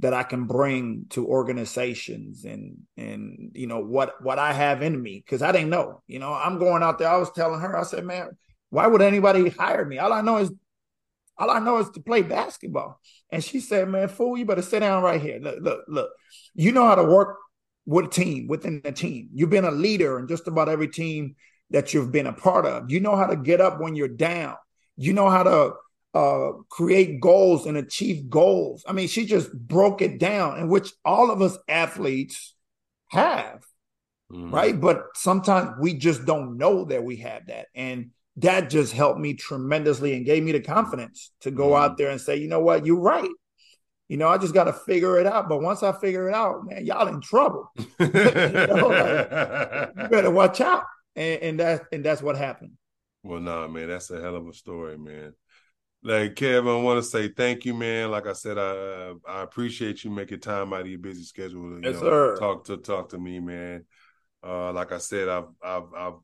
that 0.00 0.12
I 0.12 0.24
can 0.24 0.46
bring 0.46 1.06
to 1.10 1.26
organizations 1.26 2.44
and 2.44 2.76
and 2.96 3.52
you 3.54 3.68
know 3.68 3.78
what 3.78 4.22
what 4.22 4.38
I 4.38 4.52
have 4.52 4.82
in 4.82 5.00
me 5.00 5.22
because 5.24 5.42
I 5.42 5.52
didn't 5.52 5.70
know. 5.70 6.02
You 6.06 6.18
know, 6.18 6.32
I'm 6.32 6.58
going 6.58 6.82
out 6.82 6.98
there. 6.98 7.08
I 7.08 7.16
was 7.16 7.30
telling 7.32 7.60
her, 7.60 7.78
I 7.78 7.84
said, 7.84 8.04
man, 8.04 8.30
why 8.70 8.86
would 8.86 9.00
anybody 9.00 9.48
hire 9.48 9.84
me? 9.84 9.98
All 9.98 10.12
I 10.12 10.20
know 10.20 10.38
is 10.38 10.50
all 11.38 11.50
I 11.50 11.58
know 11.58 11.78
is 11.78 11.90
to 11.90 12.00
play 12.00 12.22
basketball. 12.22 13.00
And 13.30 13.42
she 13.42 13.60
said, 13.60 13.88
man, 13.88 14.08
fool, 14.08 14.36
you 14.36 14.44
better 14.44 14.62
sit 14.62 14.80
down 14.80 15.02
right 15.02 15.20
here. 15.20 15.38
Look, 15.40 15.58
look, 15.60 15.84
look. 15.88 16.10
You 16.54 16.72
know 16.72 16.86
how 16.86 16.94
to 16.94 17.04
work 17.04 17.38
with 17.86 18.06
a 18.06 18.08
team 18.08 18.46
within 18.46 18.80
the 18.84 18.92
team. 18.92 19.28
You've 19.32 19.50
been 19.50 19.64
a 19.64 19.70
leader 19.70 20.18
in 20.18 20.28
just 20.28 20.46
about 20.46 20.68
every 20.68 20.88
team 20.88 21.36
that 21.70 21.94
you've 21.94 22.12
been 22.12 22.26
a 22.26 22.32
part 22.32 22.66
of. 22.66 22.90
You 22.90 23.00
know 23.00 23.16
how 23.16 23.26
to 23.26 23.36
get 23.36 23.60
up 23.60 23.80
when 23.80 23.96
you're 23.96 24.08
down. 24.08 24.56
You 24.96 25.14
know 25.14 25.30
how 25.30 25.42
to 25.42 25.72
uh, 26.14 26.52
create 26.68 27.20
goals 27.20 27.66
and 27.66 27.76
achieve 27.76 28.28
goals. 28.28 28.84
I 28.86 28.92
mean, 28.92 29.08
she 29.08 29.24
just 29.24 29.52
broke 29.52 30.02
it 30.02 30.18
down, 30.18 30.58
in 30.58 30.68
which 30.68 30.92
all 31.04 31.30
of 31.30 31.40
us 31.40 31.56
athletes 31.66 32.54
have, 33.08 33.64
mm. 34.30 34.52
right? 34.52 34.78
But 34.78 35.04
sometimes 35.14 35.70
we 35.80 35.94
just 35.94 36.26
don't 36.26 36.58
know 36.58 36.84
that 36.84 37.04
we 37.04 37.16
have 37.16 37.46
that. 37.46 37.68
And 37.74 38.10
that 38.36 38.70
just 38.70 38.92
helped 38.92 39.20
me 39.20 39.34
tremendously 39.34 40.14
and 40.14 40.24
gave 40.24 40.42
me 40.42 40.52
the 40.52 40.60
confidence 40.60 41.32
to 41.40 41.50
go 41.50 41.76
out 41.76 41.98
there 41.98 42.10
and 42.10 42.20
say, 42.20 42.36
you 42.36 42.48
know 42.48 42.60
what, 42.60 42.86
you're 42.86 43.00
right. 43.00 43.28
You 44.08 44.16
know, 44.16 44.28
I 44.28 44.38
just 44.38 44.54
got 44.54 44.64
to 44.64 44.72
figure 44.72 45.18
it 45.18 45.26
out. 45.26 45.48
But 45.48 45.62
once 45.62 45.82
I 45.82 45.92
figure 45.92 46.28
it 46.28 46.34
out, 46.34 46.66
man, 46.66 46.84
y'all 46.84 47.08
in 47.08 47.20
trouble. 47.20 47.70
you, 47.76 48.08
know, 48.08 48.88
like, 48.88 49.90
you 49.96 50.08
better 50.08 50.30
watch 50.32 50.60
out. 50.60 50.84
And, 51.14 51.42
and 51.42 51.60
that's 51.60 51.84
and 51.92 52.04
that's 52.04 52.22
what 52.22 52.36
happened. 52.36 52.72
Well, 53.22 53.40
nah, 53.40 53.68
man, 53.68 53.88
that's 53.88 54.10
a 54.10 54.20
hell 54.20 54.36
of 54.36 54.48
a 54.48 54.52
story, 54.52 54.96
man. 54.96 55.34
Like 56.02 56.34
Kevin, 56.34 56.72
I 56.72 56.80
want 56.80 57.02
to 57.02 57.08
say 57.08 57.28
thank 57.28 57.64
you, 57.64 57.74
man. 57.74 58.10
Like 58.10 58.26
I 58.26 58.32
said, 58.32 58.58
I 58.58 59.12
I 59.28 59.42
appreciate 59.42 60.04
you 60.04 60.10
making 60.10 60.40
time 60.40 60.72
out 60.72 60.80
of 60.80 60.88
your 60.88 60.98
busy 60.98 61.22
schedule. 61.22 61.80
To, 61.80 61.80
yes, 61.82 62.00
know, 62.00 62.08
sir. 62.08 62.36
Talk 62.38 62.64
to 62.64 62.78
talk 62.78 63.10
to 63.10 63.18
me, 63.18 63.40
man. 63.40 63.84
Uh, 64.42 64.72
like 64.72 64.90
I 64.90 64.98
said, 64.98 65.28
I've 65.28 65.48
I've 65.62 65.94
I've 65.94 66.14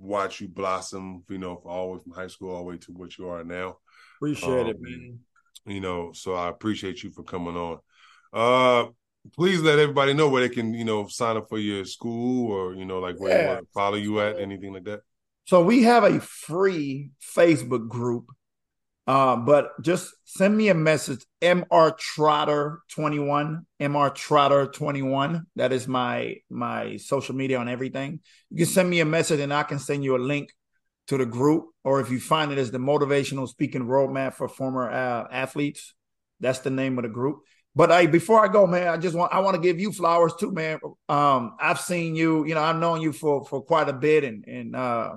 watched 0.00 0.40
you 0.40 0.48
blossom. 0.48 1.22
You 1.28 1.38
know, 1.38 1.62
all 1.64 1.88
the 1.88 1.92
way 1.92 2.02
from 2.02 2.12
high 2.12 2.26
school 2.26 2.50
all 2.50 2.58
the 2.58 2.70
way 2.70 2.78
to 2.78 2.92
what 2.92 3.16
you 3.18 3.28
are 3.28 3.44
now. 3.44 3.78
Appreciate 4.16 4.60
um, 4.62 4.68
it, 4.68 4.80
man. 4.80 5.18
You 5.66 5.80
know, 5.80 6.12
so 6.12 6.34
I 6.34 6.48
appreciate 6.48 7.02
you 7.02 7.10
for 7.10 7.22
coming 7.22 7.56
on. 7.56 7.78
Uh, 8.32 8.90
please 9.34 9.60
let 9.60 9.78
everybody 9.78 10.14
know 10.14 10.28
where 10.28 10.46
they 10.46 10.54
can, 10.54 10.72
you 10.74 10.84
know, 10.84 11.06
sign 11.06 11.36
up 11.36 11.48
for 11.48 11.58
your 11.58 11.84
school 11.84 12.50
or 12.50 12.74
you 12.74 12.84
know, 12.84 12.98
like 12.98 13.20
where 13.20 13.36
yeah. 13.36 13.42
you 13.42 13.48
want 13.48 13.60
to 13.60 13.72
follow 13.72 13.96
you 13.96 14.20
at, 14.20 14.38
anything 14.38 14.72
like 14.72 14.84
that. 14.84 15.00
So 15.46 15.62
we 15.62 15.82
have 15.82 16.04
a 16.04 16.20
free 16.20 17.10
Facebook 17.36 17.88
group 17.88 18.26
uh, 19.10 19.34
but 19.34 19.72
just 19.82 20.14
send 20.24 20.56
me 20.56 20.68
a 20.68 20.74
message, 20.74 21.26
Mr. 21.42 21.98
Trotter 21.98 22.78
21, 22.92 23.66
Mr. 23.80 24.14
Trotter 24.14 24.66
21. 24.66 25.46
That 25.56 25.72
is 25.72 25.88
my 25.88 26.36
my 26.48 26.96
social 26.96 27.34
media 27.34 27.58
on 27.58 27.68
everything. 27.68 28.20
You 28.50 28.58
can 28.58 28.66
send 28.66 28.88
me 28.88 29.00
a 29.00 29.04
message 29.04 29.40
and 29.40 29.52
I 29.52 29.64
can 29.64 29.80
send 29.80 30.04
you 30.04 30.14
a 30.14 30.18
link 30.18 30.52
to 31.08 31.18
the 31.18 31.26
group. 31.26 31.70
Or 31.82 32.00
if 32.00 32.08
you 32.08 32.20
find 32.20 32.52
it 32.52 32.58
as 32.58 32.70
the 32.70 32.78
motivational 32.78 33.48
speaking 33.48 33.82
roadmap 33.82 34.34
for 34.34 34.46
former 34.46 34.88
uh, 34.88 35.26
athletes, 35.32 35.92
that's 36.38 36.60
the 36.60 36.70
name 36.70 36.96
of 36.96 37.02
the 37.02 37.08
group. 37.08 37.40
But 37.74 37.90
I, 37.90 38.06
before 38.06 38.44
I 38.44 38.46
go, 38.46 38.64
man, 38.68 38.86
I 38.86 38.96
just 38.96 39.16
want 39.16 39.34
I 39.34 39.40
want 39.40 39.56
to 39.56 39.60
give 39.60 39.80
you 39.80 39.90
flowers 39.90 40.34
too, 40.38 40.52
man. 40.52 40.78
Um, 41.08 41.56
I've 41.58 41.80
seen 41.80 42.14
you, 42.14 42.46
you 42.46 42.54
know, 42.54 42.62
I've 42.62 42.78
known 42.78 43.00
you 43.00 43.12
for 43.12 43.44
for 43.44 43.60
quite 43.60 43.88
a 43.88 43.92
bit, 43.92 44.22
and 44.22 44.44
and 44.46 44.76
uh, 44.76 45.14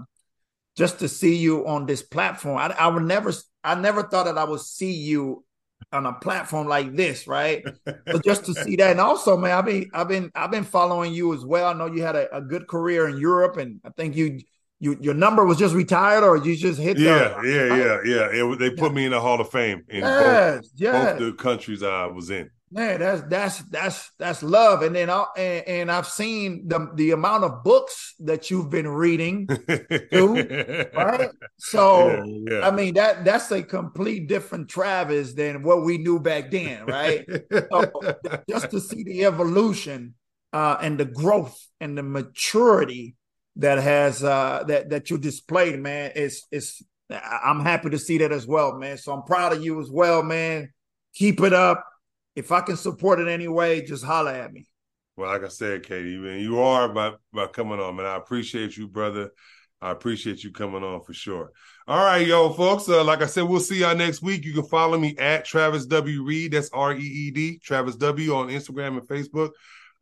just 0.75 0.97
to 0.99 1.07
see 1.07 1.35
you 1.35 1.67
on 1.67 1.85
this 1.85 2.01
platform, 2.01 2.57
I, 2.57 2.73
I 2.73 2.87
would 2.87 3.03
never 3.03 3.31
I 3.63 3.75
never 3.75 4.03
thought 4.03 4.25
that 4.25 4.37
I 4.37 4.43
would 4.43 4.61
see 4.61 4.91
you 4.91 5.43
on 5.91 6.05
a 6.05 6.13
platform 6.13 6.67
like 6.67 6.95
this, 6.95 7.27
right? 7.27 7.63
but 7.85 8.23
just 8.23 8.45
to 8.45 8.53
see 8.53 8.75
that, 8.77 8.91
and 8.91 8.99
also, 8.99 9.37
man, 9.37 9.51
I've 9.57 9.65
been, 9.65 9.89
I've 9.93 10.07
been, 10.07 10.31
I've 10.35 10.51
been 10.51 10.63
following 10.63 11.13
you 11.13 11.33
as 11.33 11.45
well. 11.45 11.67
I 11.67 11.73
know 11.73 11.85
you 11.85 12.01
had 12.03 12.15
a, 12.15 12.35
a 12.35 12.41
good 12.41 12.67
career 12.67 13.07
in 13.07 13.17
Europe, 13.17 13.57
and 13.57 13.79
I 13.85 13.89
think 13.89 14.15
you, 14.15 14.39
you, 14.79 14.97
your 14.99 15.13
number 15.13 15.45
was 15.45 15.57
just 15.57 15.75
retired, 15.75 16.23
or 16.23 16.37
you 16.37 16.55
just 16.55 16.79
hit. 16.79 16.97
Yeah, 16.97 17.39
the, 17.41 17.47
yeah, 17.47 17.73
uh, 17.73 17.75
yeah, 17.75 18.31
yeah. 18.31 18.51
It, 18.51 18.59
they 18.59 18.71
put 18.71 18.93
me 18.93 19.05
in 19.05 19.11
the 19.11 19.21
Hall 19.21 19.39
of 19.39 19.49
Fame 19.49 19.83
in 19.89 20.01
yes, 20.01 20.61
both, 20.61 20.71
yes. 20.75 21.19
both 21.19 21.19
the 21.19 21.33
countries 21.33 21.83
I 21.83 22.07
was 22.07 22.29
in 22.29 22.49
man, 22.73 22.99
that's 22.99 23.21
that's 23.23 23.59
that's 23.69 24.11
that's 24.17 24.43
love. 24.43 24.81
And 24.81 24.95
then 24.95 25.09
I 25.09 25.25
and, 25.37 25.67
and 25.67 25.91
I've 25.91 26.07
seen 26.07 26.67
the 26.67 26.89
the 26.95 27.11
amount 27.11 27.43
of 27.43 27.63
books 27.63 28.15
that 28.19 28.49
you've 28.49 28.69
been 28.69 28.87
reading, 28.87 29.47
too, 30.11 30.87
right? 30.95 31.29
So 31.59 32.07
yeah, 32.07 32.23
yeah. 32.51 32.67
I 32.67 32.71
mean 32.71 32.95
that 32.95 33.23
that's 33.23 33.51
a 33.51 33.61
complete 33.61 34.27
different 34.27 34.69
Travis 34.69 35.33
than 35.33 35.63
what 35.63 35.83
we 35.83 35.99
knew 35.99 36.19
back 36.19 36.49
then, 36.51 36.85
right? 36.85 37.25
so, 37.51 37.91
just 38.49 38.71
to 38.71 38.79
see 38.79 39.03
the 39.03 39.25
evolution 39.25 40.15
uh, 40.51 40.77
and 40.81 40.99
the 40.99 41.05
growth 41.05 41.57
and 41.79 41.97
the 41.97 42.03
maturity 42.03 43.15
that 43.57 43.77
has 43.77 44.23
uh, 44.23 44.63
that 44.67 44.89
that 44.89 45.09
you 45.11 45.19
displayed, 45.19 45.79
man, 45.79 46.11
is 46.15 46.43
is 46.51 46.81
I'm 47.11 47.59
happy 47.59 47.91
to 47.91 47.99
see 47.99 48.17
that 48.17 48.31
as 48.31 48.47
well, 48.47 48.77
man. 48.77 48.97
So 48.97 49.13
I'm 49.13 49.23
proud 49.23 49.53
of 49.53 49.63
you 49.63 49.79
as 49.79 49.91
well, 49.91 50.23
man. 50.23 50.73
Keep 51.13 51.41
it 51.41 51.53
up 51.53 51.85
if 52.35 52.51
I 52.51 52.61
can 52.61 52.77
support 52.77 53.19
it 53.19 53.27
anyway, 53.27 53.85
just 53.85 54.03
holler 54.03 54.31
at 54.31 54.51
me. 54.51 54.67
Well, 55.15 55.29
like 55.29 55.43
I 55.43 55.49
said, 55.49 55.83
Katie, 55.83 56.17
man, 56.17 56.39
you 56.39 56.59
are 56.59 56.89
by 56.89 57.13
by 57.31 57.47
coming 57.47 57.79
on, 57.79 57.95
man. 57.95 58.05
I 58.05 58.15
appreciate 58.15 58.75
you, 58.75 58.87
brother. 58.87 59.31
I 59.79 59.91
appreciate 59.91 60.43
you 60.43 60.51
coming 60.51 60.81
on 60.81 61.01
for 61.01 61.13
sure. 61.13 61.51
All 61.87 62.05
right, 62.05 62.25
yo, 62.25 62.51
folks. 62.53 62.87
Uh, 62.87 63.03
like 63.03 63.21
I 63.21 63.25
said, 63.25 63.43
we'll 63.43 63.59
see 63.59 63.81
y'all 63.81 63.95
next 63.95 64.21
week. 64.21 64.45
You 64.45 64.53
can 64.53 64.63
follow 64.63 64.97
me 64.97 65.15
at 65.17 65.45
Travis 65.45 65.85
W. 65.87 66.23
Reed. 66.23 66.53
That's 66.53 66.69
R 66.71 66.93
E 66.93 67.01
E 67.01 67.31
D, 67.31 67.59
Travis 67.59 67.97
W. 67.97 68.33
on 68.33 68.47
Instagram 68.47 68.97
and 68.97 69.07
Facebook. 69.07 69.49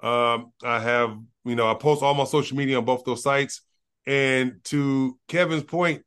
Um, 0.01 0.51
I 0.63 0.79
have, 0.79 1.17
you 1.45 1.55
know, 1.55 1.69
I 1.69 1.73
post 1.73 2.03
all 2.03 2.13
my 2.13 2.25
social 2.25 2.57
media 2.57 2.77
on 2.77 2.85
both 2.85 3.03
those 3.03 3.23
sites. 3.23 3.61
And 4.05 4.63
to 4.65 5.17
Kevin's 5.27 5.63
point, 5.63 6.03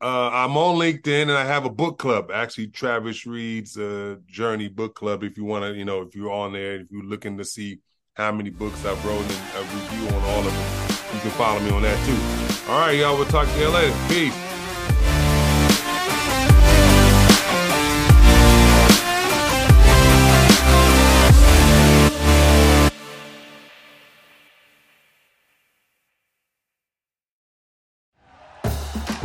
uh, 0.00 0.30
I'm 0.32 0.56
on 0.56 0.76
LinkedIn 0.76 1.22
and 1.22 1.32
I 1.32 1.44
have 1.44 1.64
a 1.64 1.70
book 1.70 1.98
club. 1.98 2.30
Actually, 2.32 2.68
Travis 2.68 3.26
Reed's 3.26 3.76
uh, 3.76 4.16
Journey 4.26 4.68
Book 4.68 4.94
Club. 4.94 5.24
If 5.24 5.36
you 5.36 5.44
want 5.44 5.64
to, 5.64 5.74
you 5.74 5.84
know, 5.84 6.02
if 6.02 6.14
you're 6.14 6.30
on 6.32 6.52
there, 6.52 6.76
if 6.76 6.90
you're 6.90 7.02
looking 7.02 7.38
to 7.38 7.44
see 7.44 7.80
how 8.14 8.30
many 8.32 8.50
books 8.50 8.84
I've 8.84 9.04
wrote 9.04 9.22
and 9.22 9.32
a 9.56 9.60
review 9.74 10.08
on 10.08 10.22
all 10.24 10.38
of 10.38 10.52
them, 10.52 11.14
you 11.14 11.20
can 11.20 11.30
follow 11.32 11.60
me 11.60 11.70
on 11.70 11.82
that 11.82 11.98
too. 12.06 12.72
All 12.72 12.80
right, 12.80 12.96
y'all. 12.96 13.16
We'll 13.16 13.26
talk 13.26 13.48
to 13.48 13.58
you 13.58 13.68
later. 13.68 13.94
Peace. 14.08 14.47